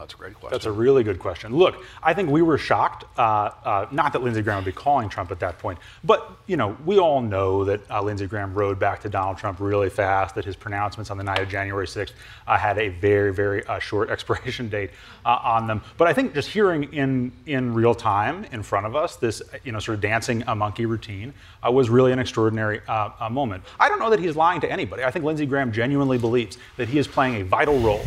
That's 0.00 0.14
a 0.14 0.16
great 0.16 0.34
question. 0.34 0.54
That's 0.54 0.64
a 0.64 0.72
really 0.72 1.04
good 1.04 1.18
question. 1.18 1.54
Look, 1.54 1.84
I 2.02 2.14
think 2.14 2.30
we 2.30 2.40
were 2.40 2.56
shocked. 2.56 3.04
Uh, 3.18 3.50
uh, 3.64 3.86
not 3.90 4.14
that 4.14 4.22
Lindsey 4.22 4.40
Graham 4.40 4.56
would 4.56 4.64
be 4.64 4.72
calling 4.72 5.10
Trump 5.10 5.30
at 5.30 5.40
that 5.40 5.58
point, 5.58 5.78
but 6.02 6.38
you 6.46 6.56
know, 6.56 6.74
we 6.86 6.98
all 6.98 7.20
know 7.20 7.64
that 7.66 7.88
uh, 7.90 8.00
Lindsey 8.02 8.26
Graham 8.26 8.54
rode 8.54 8.78
back 8.78 9.02
to 9.02 9.10
Donald 9.10 9.36
Trump 9.36 9.60
really 9.60 9.90
fast. 9.90 10.34
That 10.34 10.46
his 10.46 10.56
pronouncements 10.56 11.10
on 11.10 11.18
the 11.18 11.22
night 11.22 11.40
of 11.40 11.50
January 11.50 11.86
6th 11.86 12.12
uh, 12.46 12.56
had 12.56 12.78
a 12.78 12.88
very, 12.88 13.32
very 13.32 13.62
uh, 13.66 13.78
short 13.78 14.08
expiration 14.14 14.70
date 14.70 14.90
uh, 15.26 15.38
on 15.42 15.66
them. 15.66 15.82
But 15.98 16.08
I 16.08 16.14
think 16.14 16.32
just 16.32 16.48
hearing 16.48 16.84
in 16.94 17.30
in 17.44 17.74
real 17.74 17.94
time 17.94 18.44
in 18.52 18.62
front 18.62 18.86
of 18.86 18.96
us 18.96 19.16
this, 19.16 19.42
you 19.64 19.72
know, 19.72 19.80
sort 19.80 19.96
of 19.96 20.00
dancing 20.00 20.42
a 20.46 20.54
monkey 20.54 20.86
routine 20.86 21.34
was 21.62 21.90
really 21.90 22.10
an 22.12 22.18
extraordinary 22.18 22.80
moment. 23.30 23.64
I 23.78 23.90
don't 23.90 23.98
know 23.98 24.08
that 24.08 24.18
he's 24.18 24.34
lying 24.34 24.62
to 24.62 24.72
anybody. 24.72 25.04
I 25.04 25.10
think 25.10 25.26
Lindsey 25.26 25.44
Graham 25.44 25.72
genuinely 25.72 26.16
believes 26.16 26.56
that 26.78 26.88
he 26.88 26.98
is 26.98 27.06
playing 27.06 27.42
a 27.42 27.44
vital 27.44 27.78
role 27.80 28.06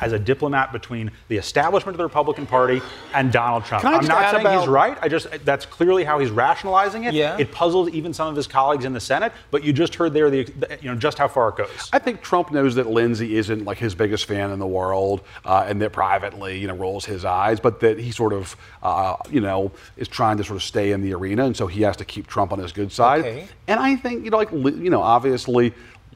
as 0.00 0.12
a 0.12 0.18
diplomat 0.18 0.72
between 0.72 1.10
the 1.28 1.36
establishment 1.36 1.94
of 1.94 1.98
the 1.98 2.04
Republican 2.04 2.46
Party 2.46 2.80
and 3.14 3.32
Donald 3.32 3.64
Trump. 3.64 3.84
I 3.84 3.94
I'm 3.94 4.06
not 4.06 4.22
add 4.22 4.42
saying 4.42 4.58
he's 4.58 4.68
right. 4.68 4.96
I 5.00 5.08
just 5.08 5.26
that's 5.44 5.66
clearly 5.66 6.04
how 6.04 6.18
he's 6.18 6.30
rationalizing 6.30 7.04
it. 7.04 7.14
Yeah. 7.14 7.36
It 7.38 7.52
puzzles 7.52 7.90
even 7.90 8.12
some 8.12 8.28
of 8.28 8.36
his 8.36 8.46
colleagues 8.46 8.84
in 8.84 8.92
the 8.92 9.00
Senate. 9.00 9.32
But 9.50 9.64
you 9.64 9.72
just 9.72 9.94
heard 9.94 10.12
there 10.12 10.30
the, 10.30 10.44
the 10.44 10.78
you 10.80 10.90
know 10.90 10.96
just 10.96 11.18
how 11.18 11.28
far 11.28 11.50
it 11.50 11.56
goes. 11.56 11.90
I 11.92 11.98
think 11.98 12.22
Trump 12.22 12.50
knows 12.50 12.74
that 12.76 12.88
Lindsey 12.88 13.36
isn't 13.36 13.64
like 13.64 13.78
his 13.78 13.94
biggest 13.94 14.26
fan 14.26 14.50
in 14.50 14.58
the 14.58 14.66
world, 14.66 15.22
uh, 15.44 15.66
and 15.68 15.80
that 15.82 15.92
privately, 15.92 16.58
you 16.58 16.66
know, 16.66 16.74
rolls 16.74 17.04
his 17.04 17.24
eyes, 17.24 17.60
but 17.60 17.80
that 17.80 17.98
he 17.98 18.10
sort 18.10 18.32
of, 18.32 18.56
uh, 18.82 19.16
you 19.30 19.40
know, 19.40 19.72
is 19.96 20.08
trying 20.08 20.36
to 20.36 20.44
sort 20.44 20.56
of 20.56 20.62
stay 20.62 20.92
in 20.92 21.02
the 21.02 21.12
arena, 21.14 21.44
and 21.44 21.56
so 21.56 21.66
he 21.66 21.82
has 21.82 21.96
to 21.96 22.04
keep 22.04 22.26
Trump 22.26 22.52
on 22.52 22.58
his 22.58 22.72
good 22.72 22.92
side. 22.92 23.20
Okay. 23.20 23.48
And 23.66 23.80
I 23.80 23.96
think, 23.96 24.24
you 24.24 24.30
know, 24.30 24.36
like, 24.36 24.52
you 24.52 24.90
know, 24.90 25.02
obviously. 25.02 25.74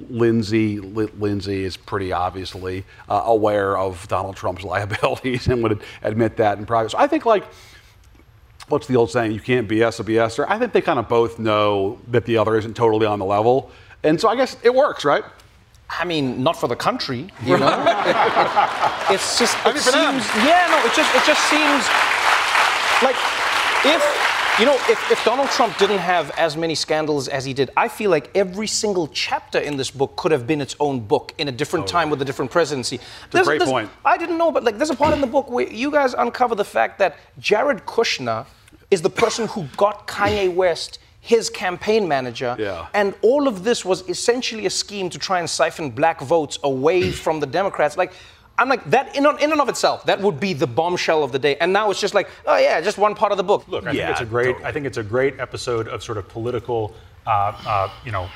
Lindsey, 0.09 0.81
Li- 0.81 1.11
Lindsey 1.19 1.65
is 1.65 1.77
pretty 1.77 2.13
obviously 2.13 2.85
uh, 3.09 3.23
aware 3.25 3.77
of 3.77 4.07
Donald 4.09 4.37
Trump's 4.37 4.65
liabilities 4.73 5.47
and 5.47 5.63
would 5.63 5.81
admit 6.03 6.37
that 6.39 6.59
in 6.59 6.67
private. 6.67 6.91
So 6.91 6.99
I 6.99 7.07
think, 7.07 7.25
like, 7.25 7.45
what's 8.69 8.87
the 8.87 8.97
old 8.97 9.11
saying? 9.11 9.33
You 9.33 9.41
can't 9.41 9.69
BS 9.69 10.01
a 10.01 10.05
BSer. 10.05 10.47
I 10.49 10.59
think 10.59 10.73
they 10.73 10.81
kind 10.81 10.99
of 10.99 11.09
both 11.09 11.39
know 11.39 11.99
that 12.09 12.25
the 12.25 12.39
other 12.39 12.57
isn't 12.57 12.75
totally 12.75 13.07
on 13.07 13.19
the 13.19 13.25
level, 13.25 13.71
and 14.03 14.21
so 14.21 14.29
I 14.29 14.37
guess 14.37 14.57
it 14.63 14.75
works, 14.75 15.05
right? 15.05 15.25
I 15.91 16.05
mean, 16.05 16.43
not 16.43 16.57
for 16.57 16.67
the 16.67 16.77
country, 16.77 17.31
you 17.45 17.59
know. 17.59 17.69
it's 19.11 19.39
just. 19.39 19.57
It 19.59 19.67
I 19.67 19.73
mean, 19.73 19.83
seems. 19.83 20.27
Yeah, 20.43 20.67
no. 20.71 20.79
It 20.85 20.95
just. 20.97 21.15
It 21.15 21.25
just 21.25 21.45
seems 21.49 21.85
like 23.03 23.17
if 23.85 24.03
You 24.61 24.67
know, 24.67 24.75
if, 24.89 25.11
if 25.11 25.25
Donald 25.25 25.49
Trump 25.49 25.77
didn't 25.79 25.99
have 25.99 26.31
as 26.39 26.57
many 26.57 26.77
scandals 26.77 27.27
as 27.27 27.45
he 27.45 27.53
did, 27.53 27.71
I 27.77 27.89
feel 27.89 28.09
like 28.09 28.31
every 28.37 28.69
single 28.69 29.09
chapter 29.09 29.59
in 29.59 29.77
this 29.77 29.91
book 29.91 30.15
could 30.15 30.31
have 30.31 30.47
been 30.47 30.61
its 30.61 30.77
own 30.79 31.01
book 31.01 31.35
in 31.39 31.49
a 31.49 31.53
different 31.53 31.87
oh, 31.87 31.89
time 31.89 32.09
with 32.09 32.23
a 32.23 32.25
different 32.25 32.53
presidency. 32.53 33.01
a 33.33 33.43
great 33.43 33.63
point. 33.63 33.91
I 34.05 34.17
didn't 34.17 34.39
know, 34.39 34.53
but 34.53 34.63
like 34.63 34.77
there's 34.79 34.91
a 34.91 34.95
part 34.95 35.13
in 35.13 35.21
the 35.21 35.27
book 35.27 35.51
where 35.51 35.67
you 35.67 35.91
guys 35.91 36.15
uncover 36.15 36.55
the 36.55 36.65
fact 36.65 37.01
that 37.01 37.17
Jared 37.41 37.85
Kushner 37.85 38.47
is 38.93 39.03
the 39.03 39.11
person 39.11 39.49
who 39.49 39.67
got 39.77 40.07
Kanye 40.07 40.55
West 40.55 41.01
his 41.25 41.49
campaign 41.49 42.07
manager. 42.07 42.55
Yeah. 42.59 42.87
And 42.93 43.15
all 43.23 43.49
of 43.49 43.65
this 43.65 43.83
was 43.83 44.07
essentially 44.11 44.67
a 44.67 44.71
scheme 44.71 45.09
to 45.09 45.19
try 45.19 45.39
and 45.41 45.49
siphon 45.49 45.91
black 45.91 46.21
votes 46.21 46.59
away 46.63 47.11
from 47.11 47.41
the 47.41 47.47
Democrats. 47.47 47.97
Like, 47.97 48.13
I'm 48.57 48.69
like, 48.69 48.85
that 48.91 49.17
in, 49.17 49.27
in 49.41 49.53
and 49.53 49.61
of 49.61 49.69
itself, 49.69 50.05
that 50.07 50.21
would 50.21 50.39
be 50.39 50.53
the 50.53 50.67
bombshell 50.67 51.25
of 51.25 51.33
the 51.33 51.39
day. 51.39 51.57
And 51.57 51.73
now 51.73 51.91
it's 51.91 52.01
just 52.01 52.15
like, 52.15 52.29
oh 52.47 52.57
yeah, 52.57 52.81
just 52.81 52.99
one 52.99 53.15
part 53.15 53.33
of 53.33 53.39
the 53.39 53.45
book. 53.45 53.67
Look, 53.67 53.87
I 53.87 53.93
think 53.93 54.11
it's 54.11 54.21
a 54.21 54.25
great. 54.27 54.57
I 54.65 54.73
think 54.73 54.87
it's 54.87 54.99
a 54.99 55.03
great 55.03 55.41
episode 55.41 55.89
of 55.89 56.03
sort 56.03 56.19
of 56.19 56.29
political, 56.29 56.95
uh, 57.27 57.31
uh, 57.67 57.91
you 58.05 58.13
know, 58.13 58.29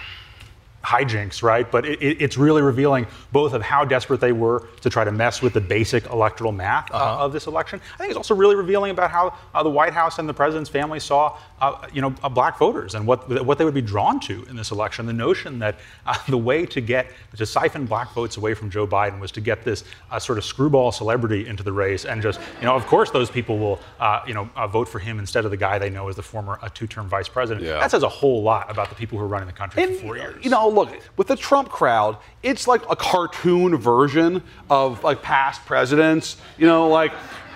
hijinks, 0.85 1.43
right? 1.43 1.71
But 1.71 1.85
it, 1.85 2.01
it, 2.01 2.23
it's 2.23 2.37
really 2.39 2.63
revealing 2.63 3.07
both 3.33 3.53
of 3.53 3.63
how 3.63 3.85
desperate 3.85 4.21
they 4.21 4.33
were 4.33 4.67
to 4.81 4.89
try 4.91 5.05
to 5.05 5.13
mess 5.13 5.43
with 5.43 5.53
the 5.53 5.61
basic 5.61 6.07
electoral 6.07 6.53
math 6.53 6.91
uh, 6.91 6.95
Uh-huh. 6.97 7.25
of 7.25 7.33
this 7.33 7.47
election. 7.47 7.81
I 7.95 7.99
think 7.99 8.11
it's 8.11 8.17
also 8.17 8.35
really 8.35 8.55
revealing 8.57 8.91
about 8.91 9.11
how 9.11 9.35
uh, 9.55 9.63
the 9.63 9.71
White 9.71 9.93
House 9.93 10.19
and 10.19 10.29
the 10.29 10.35
president's 10.35 10.71
family 10.71 11.01
saw, 11.01 11.37
uh, 11.61 11.87
you 11.93 12.01
know, 12.01 12.15
uh, 12.23 12.29
black 12.29 12.59
voters 12.59 12.95
and 12.95 13.07
what 13.07 13.29
what 13.45 13.59
they 13.59 13.65
would 13.65 13.75
be 13.75 13.83
drawn 13.83 14.21
to 14.21 14.45
in 14.45 14.57
this 14.57 14.71
election. 14.71 15.07
The 15.07 15.13
notion 15.13 15.59
that 15.59 15.77
uh, 16.07 16.17
the 16.29 16.39
way 16.39 16.65
to 16.67 16.81
get 16.81 17.11
to 17.37 17.45
siphon 17.47 17.85
black 17.87 18.13
votes 18.13 18.37
away 18.37 18.55
from 18.55 18.71
Joe 18.71 18.87
Biden 18.87 19.19
was 19.21 19.33
to 19.33 19.41
get 19.41 19.65
this 19.65 19.85
uh, 20.11 20.19
sort 20.19 20.39
of 20.39 20.45
screwball 20.45 20.93
celebrity 20.93 21.47
into 21.47 21.63
the 21.63 21.73
race, 21.73 22.05
and 22.05 22.23
just, 22.23 22.41
you 22.61 22.67
know, 22.67 22.75
of 22.75 22.87
course, 22.87 23.11
those 23.11 23.31
people 23.31 23.59
will, 23.59 23.81
uh, 24.01 24.21
you 24.27 24.35
know, 24.35 24.49
uh, 24.57 24.67
vote 24.67 24.89
for 24.89 24.99
him 25.01 25.19
instead 25.19 25.45
of 25.45 25.51
the 25.51 25.57
guy 25.57 25.79
they 25.79 25.91
know 25.91 26.09
as 26.09 26.17
the 26.17 26.23
former 26.23 26.59
uh, 26.63 26.69
two-term 26.73 27.09
vice 27.09 27.29
president. 27.29 27.65
Yeah. 27.67 27.81
That 27.81 27.91
says 27.91 28.03
a 28.05 28.09
whole 28.09 28.43
lot 28.43 28.71
about 28.71 28.89
the 28.89 28.95
people 28.95 29.19
who 29.19 29.25
are 29.25 29.29
running 29.29 29.47
the 29.49 29.53
country 29.53 29.85
for 29.87 29.93
four 30.01 30.17
years. 30.17 30.45
You 30.45 30.51
know, 30.51 30.68
look, 30.69 30.91
with 31.17 31.27
the 31.29 31.37
Trump 31.37 31.69
crowd, 31.69 32.17
it's 32.43 32.67
like 32.69 32.83
a 32.91 32.97
cartoon 32.97 33.77
version 33.77 34.43
of 34.71 35.03
like 35.05 35.23
past 35.23 35.65
presidents. 35.67 36.37
You 36.57 36.67
know, 36.67 36.89
like 36.89 37.13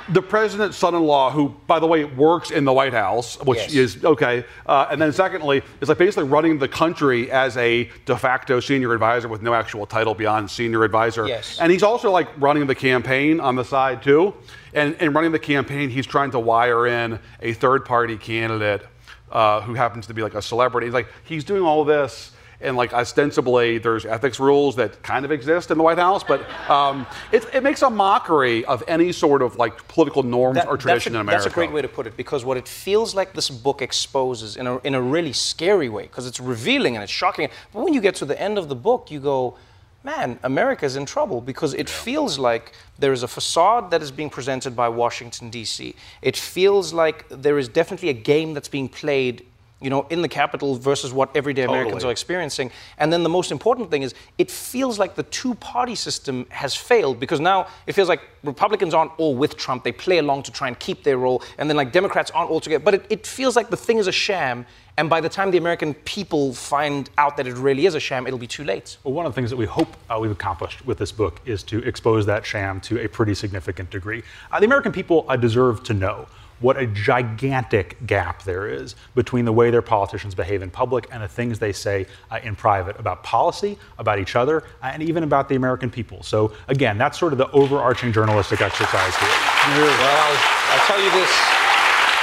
the 0.08 0.20
president's 0.20 0.76
son-in-law, 0.76 1.30
who, 1.30 1.54
by 1.68 1.78
the 1.78 1.86
way, 1.86 2.04
works 2.04 2.50
in 2.50 2.64
the 2.64 2.72
White 2.72 2.92
House, 2.92 3.38
which 3.44 3.60
Yes. 3.60 3.74
is 3.74 4.04
okay. 4.04 4.44
Uh, 4.66 4.88
and 4.90 5.00
then 5.00 5.12
secondly, 5.12 5.62
is 5.80 5.88
like 5.88 5.98
basically 5.98 6.28
running 6.28 6.58
the 6.58 6.66
country 6.66 7.30
as 7.30 7.56
a 7.56 7.88
de 8.04 8.16
facto 8.16 8.58
senior 8.58 8.92
advisor 8.92 9.28
with 9.28 9.42
no 9.42 9.54
actual 9.54 9.86
title 9.86 10.14
beyond 10.14 10.50
senior 10.50 10.82
advisor. 10.82 11.28
Yes. 11.28 11.58
And 11.60 11.70
he's 11.70 11.84
also 11.84 12.10
like 12.10 12.28
running 12.40 12.66
the 12.66 12.74
campaign 12.74 13.38
on 13.38 13.54
the 13.54 13.64
side 13.64 14.02
too. 14.02 14.34
And 14.74 14.96
in 14.96 15.12
running 15.12 15.30
the 15.32 15.38
campaign, 15.38 15.88
he's 15.88 16.06
trying 16.06 16.32
to 16.32 16.40
wire 16.40 16.86
in 16.88 17.20
a 17.40 17.52
third-party 17.52 18.16
candidate 18.16 18.82
uh, 19.30 19.60
who 19.60 19.74
happens 19.74 20.06
to 20.08 20.14
be 20.14 20.22
like 20.22 20.34
a 20.34 20.42
celebrity. 20.42 20.88
He's 20.88 20.94
like 20.94 21.08
he's 21.24 21.44
doing 21.44 21.62
all 21.62 21.84
this, 21.84 22.31
and 22.62 22.76
like 22.76 22.92
ostensibly 22.92 23.78
there's 23.78 24.06
ethics 24.06 24.40
rules 24.40 24.76
that 24.76 25.02
kind 25.02 25.24
of 25.24 25.30
exist 25.32 25.70
in 25.70 25.78
the 25.78 25.84
White 25.84 25.98
House, 25.98 26.24
but 26.24 26.48
um, 26.70 27.06
it, 27.32 27.44
it 27.52 27.62
makes 27.62 27.82
a 27.82 27.90
mockery 27.90 28.64
of 28.64 28.82
any 28.88 29.12
sort 29.12 29.42
of 29.42 29.56
like 29.56 29.86
political 29.88 30.22
norms 30.22 30.56
That- 30.56 30.68
or 30.68 30.76
tradition 30.76 31.14
a, 31.14 31.18
in 31.18 31.20
America. 31.22 31.44
That's 31.44 31.52
a 31.52 31.54
great 31.54 31.72
way 31.72 31.82
to 31.82 31.88
put 31.88 32.06
it 32.06 32.16
because 32.16 32.44
what 32.44 32.56
it 32.56 32.68
feels 32.68 33.14
like 33.14 33.34
this 33.34 33.50
book 33.50 33.82
exposes 33.82 34.56
in 34.56 34.66
a, 34.66 34.78
in 34.78 34.94
a 34.94 35.02
really 35.02 35.32
scary 35.32 35.88
way 35.88 36.02
because 36.04 36.26
it's 36.26 36.40
revealing 36.40 36.96
and 36.96 37.02
it's 37.02 37.12
shocking. 37.12 37.48
But 37.72 37.84
when 37.84 37.94
you 37.94 38.00
get 38.00 38.14
to 38.16 38.24
the 38.24 38.40
end 38.40 38.58
of 38.58 38.68
the 38.68 38.76
book, 38.76 39.10
you 39.10 39.20
go, 39.20 39.56
man, 40.04 40.38
America's 40.42 40.96
in 40.96 41.06
trouble 41.06 41.40
because 41.40 41.74
it 41.74 41.88
feels 41.88 42.38
like 42.38 42.72
there 42.98 43.12
is 43.12 43.22
a 43.22 43.28
facade 43.28 43.90
that 43.90 44.02
is 44.02 44.10
being 44.10 44.30
presented 44.30 44.74
by 44.74 44.88
Washington, 44.88 45.50
D.C. 45.50 45.94
It 46.22 46.36
feels 46.36 46.92
like 46.92 47.28
there 47.28 47.58
is 47.58 47.68
definitely 47.68 48.08
a 48.08 48.14
game 48.14 48.54
that's 48.54 48.68
being 48.68 48.88
played. 48.88 49.46
You 49.82 49.90
know, 49.90 50.06
in 50.10 50.22
the 50.22 50.28
capital 50.28 50.76
versus 50.76 51.12
what 51.12 51.36
everyday 51.36 51.62
Americans 51.62 52.04
are 52.04 52.10
experiencing. 52.10 52.70
And 52.98 53.12
then 53.12 53.22
the 53.22 53.28
most 53.28 53.50
important 53.50 53.90
thing 53.90 54.02
is 54.02 54.14
it 54.38 54.50
feels 54.50 54.98
like 54.98 55.14
the 55.14 55.24
two 55.24 55.54
party 55.56 55.94
system 55.94 56.46
has 56.50 56.74
failed 56.74 57.18
because 57.18 57.40
now 57.40 57.66
it 57.86 57.92
feels 57.92 58.08
like 58.08 58.20
Republicans 58.44 58.94
aren't 58.94 59.12
all 59.18 59.34
with 59.34 59.56
Trump. 59.56 59.84
They 59.84 59.92
play 59.92 60.18
along 60.18 60.44
to 60.44 60.52
try 60.52 60.68
and 60.68 60.78
keep 60.78 61.02
their 61.02 61.18
role. 61.18 61.42
And 61.58 61.68
then 61.68 61.76
like 61.76 61.92
Democrats 61.92 62.30
aren't 62.30 62.50
all 62.50 62.60
together. 62.60 62.84
But 62.84 62.94
it, 62.94 63.06
it 63.10 63.26
feels 63.26 63.56
like 63.56 63.70
the 63.70 63.76
thing 63.76 63.98
is 63.98 64.06
a 64.06 64.12
sham. 64.12 64.66
And 64.98 65.08
by 65.08 65.20
the 65.20 65.28
time 65.28 65.50
the 65.50 65.58
American 65.58 65.94
people 65.94 66.52
find 66.52 67.08
out 67.16 67.36
that 67.38 67.46
it 67.46 67.54
really 67.54 67.86
is 67.86 67.94
a 67.94 68.00
sham, 68.00 68.26
it'll 68.26 68.38
be 68.38 68.46
too 68.46 68.64
late. 68.64 68.98
Well, 69.04 69.14
one 69.14 69.26
of 69.26 69.32
the 69.32 69.34
things 69.34 69.50
that 69.50 69.56
we 69.56 69.64
hope 69.64 69.96
uh, 70.10 70.18
we've 70.20 70.30
accomplished 70.30 70.84
with 70.84 70.98
this 70.98 71.12
book 71.12 71.40
is 71.46 71.62
to 71.64 71.78
expose 71.78 72.26
that 72.26 72.44
sham 72.44 72.80
to 72.82 73.02
a 73.02 73.08
pretty 73.08 73.34
significant 73.34 73.90
degree. 73.90 74.22
Uh, 74.50 74.60
the 74.60 74.66
American 74.66 74.92
people 74.92 75.24
uh, 75.28 75.36
deserve 75.36 75.82
to 75.84 75.94
know 75.94 76.26
what 76.62 76.78
a 76.78 76.86
gigantic 76.86 78.06
gap 78.06 78.42
there 78.44 78.68
is 78.68 78.94
between 79.14 79.44
the 79.44 79.52
way 79.52 79.70
their 79.70 79.82
politicians 79.82 80.34
behave 80.34 80.62
in 80.62 80.70
public 80.70 81.06
and 81.12 81.22
the 81.22 81.28
things 81.28 81.58
they 81.58 81.72
say 81.72 82.06
uh, 82.30 82.40
in 82.42 82.56
private 82.56 82.98
about 82.98 83.22
policy, 83.22 83.76
about 83.98 84.18
each 84.18 84.36
other, 84.36 84.64
uh, 84.82 84.86
and 84.86 85.02
even 85.02 85.22
about 85.22 85.48
the 85.48 85.56
American 85.56 85.90
people. 85.90 86.22
So, 86.22 86.52
again, 86.68 86.96
that's 86.96 87.18
sort 87.18 87.32
of 87.32 87.38
the 87.38 87.50
overarching 87.50 88.12
journalistic 88.12 88.60
exercise 88.60 89.16
here. 89.16 89.28
Well, 89.28 90.00
I'll, 90.00 90.38
I'll 90.72 90.86
tell 90.86 91.02
you 91.02 91.10
this: 91.10 91.30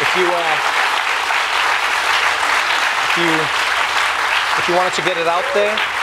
if 0.02 0.16
you 0.16 0.26
uh, 0.26 0.58
if 3.06 3.18
you 3.18 3.30
if 4.58 4.68
you 4.68 4.76
wanted 4.76 4.94
to 4.94 5.02
get 5.02 5.18
it 5.18 5.28
out 5.28 5.46
there, 5.54 5.99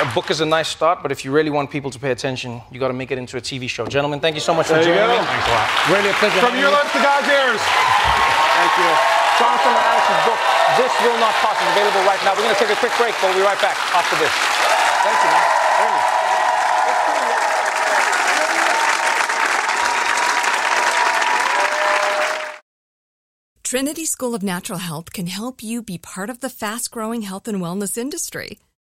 a 0.00 0.06
book 0.14 0.30
is 0.30 0.40
a 0.40 0.46
nice 0.46 0.68
start. 0.68 1.02
But 1.02 1.12
if 1.12 1.24
you 1.24 1.32
really 1.32 1.50
want 1.50 1.70
people 1.70 1.90
to 1.90 1.98
pay 1.98 2.10
attention, 2.10 2.62
you 2.70 2.78
got 2.78 2.88
to 2.88 2.94
make 2.94 3.10
it 3.10 3.18
into 3.18 3.36
a 3.36 3.40
TV 3.40 3.68
show. 3.68 3.86
Gentlemen, 3.86 4.20
thank 4.20 4.34
you 4.34 4.40
so 4.40 4.54
much 4.54 4.66
for 4.66 4.74
There 4.74 4.86
you 4.86 4.94
joining 4.94 5.18
me. 5.18 5.26
Thanks 5.26 5.48
a 5.48 5.54
lot. 5.54 5.68
Really 5.90 6.10
a 6.10 6.16
pleasure. 6.18 6.40
From 6.40 6.56
your 6.58 6.70
you. 6.70 6.76
lips 6.76 6.92
to 6.92 7.02
God's 7.02 7.28
ears. 7.28 7.62
Thank 7.62 8.72
you. 8.78 8.90
Jonathan 9.40 9.72
and 9.74 9.86
Alex's 9.90 10.22
book, 10.28 10.40
This 10.78 10.92
Will 11.02 11.18
Not 11.18 11.34
Pass, 11.42 11.56
is 11.56 11.68
available 11.74 12.04
right 12.06 12.20
now. 12.22 12.36
We're 12.36 12.46
going 12.46 12.54
to 12.54 12.62
take 12.62 12.70
a 12.70 12.78
quick 12.78 12.94
break, 13.00 13.14
but 13.18 13.32
we'll 13.32 13.40
be 13.40 13.46
right 13.46 13.60
back 13.60 13.76
after 13.96 14.14
this. 14.22 14.32
Thank 15.02 15.18
you, 15.18 15.30
man. 15.34 15.62
Trinity 23.64 24.04
School 24.04 24.34
of 24.34 24.42
Natural 24.42 24.78
Health 24.78 25.14
can 25.14 25.28
help 25.28 25.62
you 25.62 25.82
be 25.82 25.96
part 25.96 26.28
of 26.28 26.40
the 26.40 26.50
fast 26.50 26.90
growing 26.90 27.22
health 27.22 27.48
and 27.48 27.58
wellness 27.58 27.96
industry. 27.96 28.58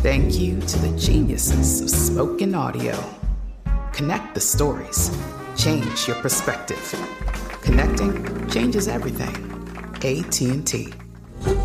Thank 0.00 0.38
you 0.38 0.60
to 0.60 0.78
the 0.78 0.96
geniuses 0.96 1.80
of 1.80 1.90
spoken 1.90 2.54
audio. 2.54 2.94
Connect 3.92 4.32
the 4.32 4.40
stories. 4.40 5.10
Change 5.56 6.06
your 6.06 6.14
perspective. 6.22 6.78
Connecting 7.62 8.48
changes 8.48 8.86
everything. 8.86 9.34
AT&T. 9.96 10.94
Well, 11.42 11.58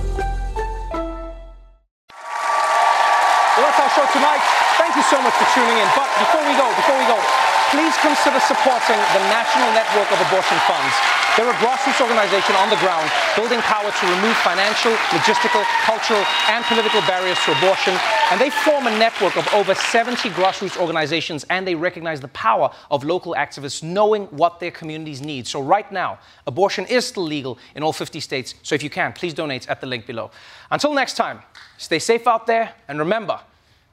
that's 3.61 3.79
our 3.79 3.89
show 3.93 4.07
tonight. 4.11 4.41
Thank 4.81 4.95
you 4.95 5.03
so 5.03 5.21
much 5.21 5.33
for 5.37 5.45
tuning 5.53 5.77
in. 5.77 5.87
But 5.93 6.09
before 6.17 6.41
we 6.41 6.57
go, 6.57 6.65
before 6.73 6.97
we 6.97 7.05
go, 7.05 7.52
please 7.73 7.97
consider 8.05 8.39
supporting 8.39 9.01
the 9.17 9.23
National 9.33 9.65
Network 9.73 10.05
of 10.13 10.21
Abortion 10.29 10.57
Funds. 10.69 10.93
They're 11.35 11.49
a 11.49 11.57
grassroots 11.57 11.99
organization 11.99 12.53
on 12.61 12.69
the 12.69 12.75
ground 12.77 13.09
building 13.35 13.59
power 13.61 13.89
to 13.89 14.05
remove 14.05 14.37
financial, 14.45 14.93
logistical, 15.09 15.63
cultural, 15.81 16.23
and 16.49 16.63
political 16.65 17.01
barriers 17.01 17.39
to 17.45 17.57
abortion. 17.57 17.97
And 18.29 18.39
they 18.39 18.51
form 18.51 18.85
a 18.85 18.95
network 18.99 19.35
of 19.37 19.51
over 19.55 19.73
70 19.73 20.29
grassroots 20.29 20.79
organizations, 20.79 21.45
and 21.49 21.67
they 21.67 21.73
recognize 21.73 22.21
the 22.21 22.27
power 22.27 22.71
of 22.91 23.03
local 23.03 23.33
activists 23.33 23.81
knowing 23.81 24.25
what 24.27 24.59
their 24.59 24.69
communities 24.69 25.19
need. 25.19 25.47
So, 25.47 25.59
right 25.59 25.91
now, 25.91 26.19
abortion 26.45 26.85
is 26.85 27.07
still 27.07 27.23
legal 27.23 27.57
in 27.75 27.81
all 27.81 27.93
50 27.93 28.19
states. 28.19 28.53
So, 28.61 28.75
if 28.75 28.83
you 28.83 28.91
can, 28.91 29.13
please 29.13 29.33
donate 29.33 29.67
at 29.67 29.81
the 29.81 29.87
link 29.87 30.05
below. 30.05 30.29
Until 30.69 30.93
next 30.93 31.15
time, 31.15 31.39
stay 31.79 31.97
safe 31.97 32.27
out 32.27 32.45
there, 32.45 32.75
and 32.87 32.99
remember 32.99 33.39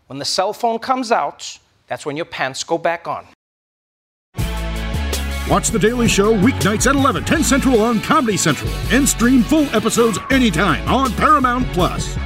when 0.08 0.18
the 0.18 0.26
cell 0.26 0.52
phone 0.52 0.78
comes 0.78 1.10
out, 1.10 1.58
that's 1.86 2.04
when 2.04 2.18
your 2.18 2.26
pants 2.26 2.62
go 2.62 2.76
back 2.76 3.08
on. 3.08 3.26
Watch 5.50 5.70
The 5.70 5.80
Daily 5.80 6.06
Show 6.06 6.32
weeknights 6.32 6.86
at 6.86 6.94
11, 6.94 7.24
10 7.24 7.42
Central 7.42 7.80
on 7.82 8.00
Comedy 8.00 8.36
Central, 8.36 8.70
and 8.92 9.08
stream 9.08 9.42
full 9.42 9.64
episodes 9.74 10.16
anytime 10.30 10.86
on 10.88 11.10
Paramount 11.14 11.66
Plus. 11.72 12.16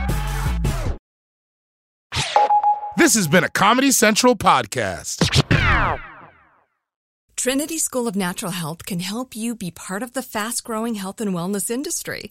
This 2.98 3.14
has 3.14 3.26
been 3.26 3.42
a 3.42 3.48
Comedy 3.48 3.92
Central 3.92 4.36
podcast. 4.36 5.42
Trinity 7.34 7.78
School 7.78 8.06
of 8.06 8.14
Natural 8.14 8.52
Health 8.52 8.84
can 8.84 9.00
help 9.00 9.34
you 9.34 9.54
be 9.56 9.70
part 9.70 10.02
of 10.02 10.12
the 10.12 10.22
fast 10.22 10.62
growing 10.62 10.96
health 10.96 11.20
and 11.20 11.32
wellness 11.32 11.70
industry. 11.70 12.30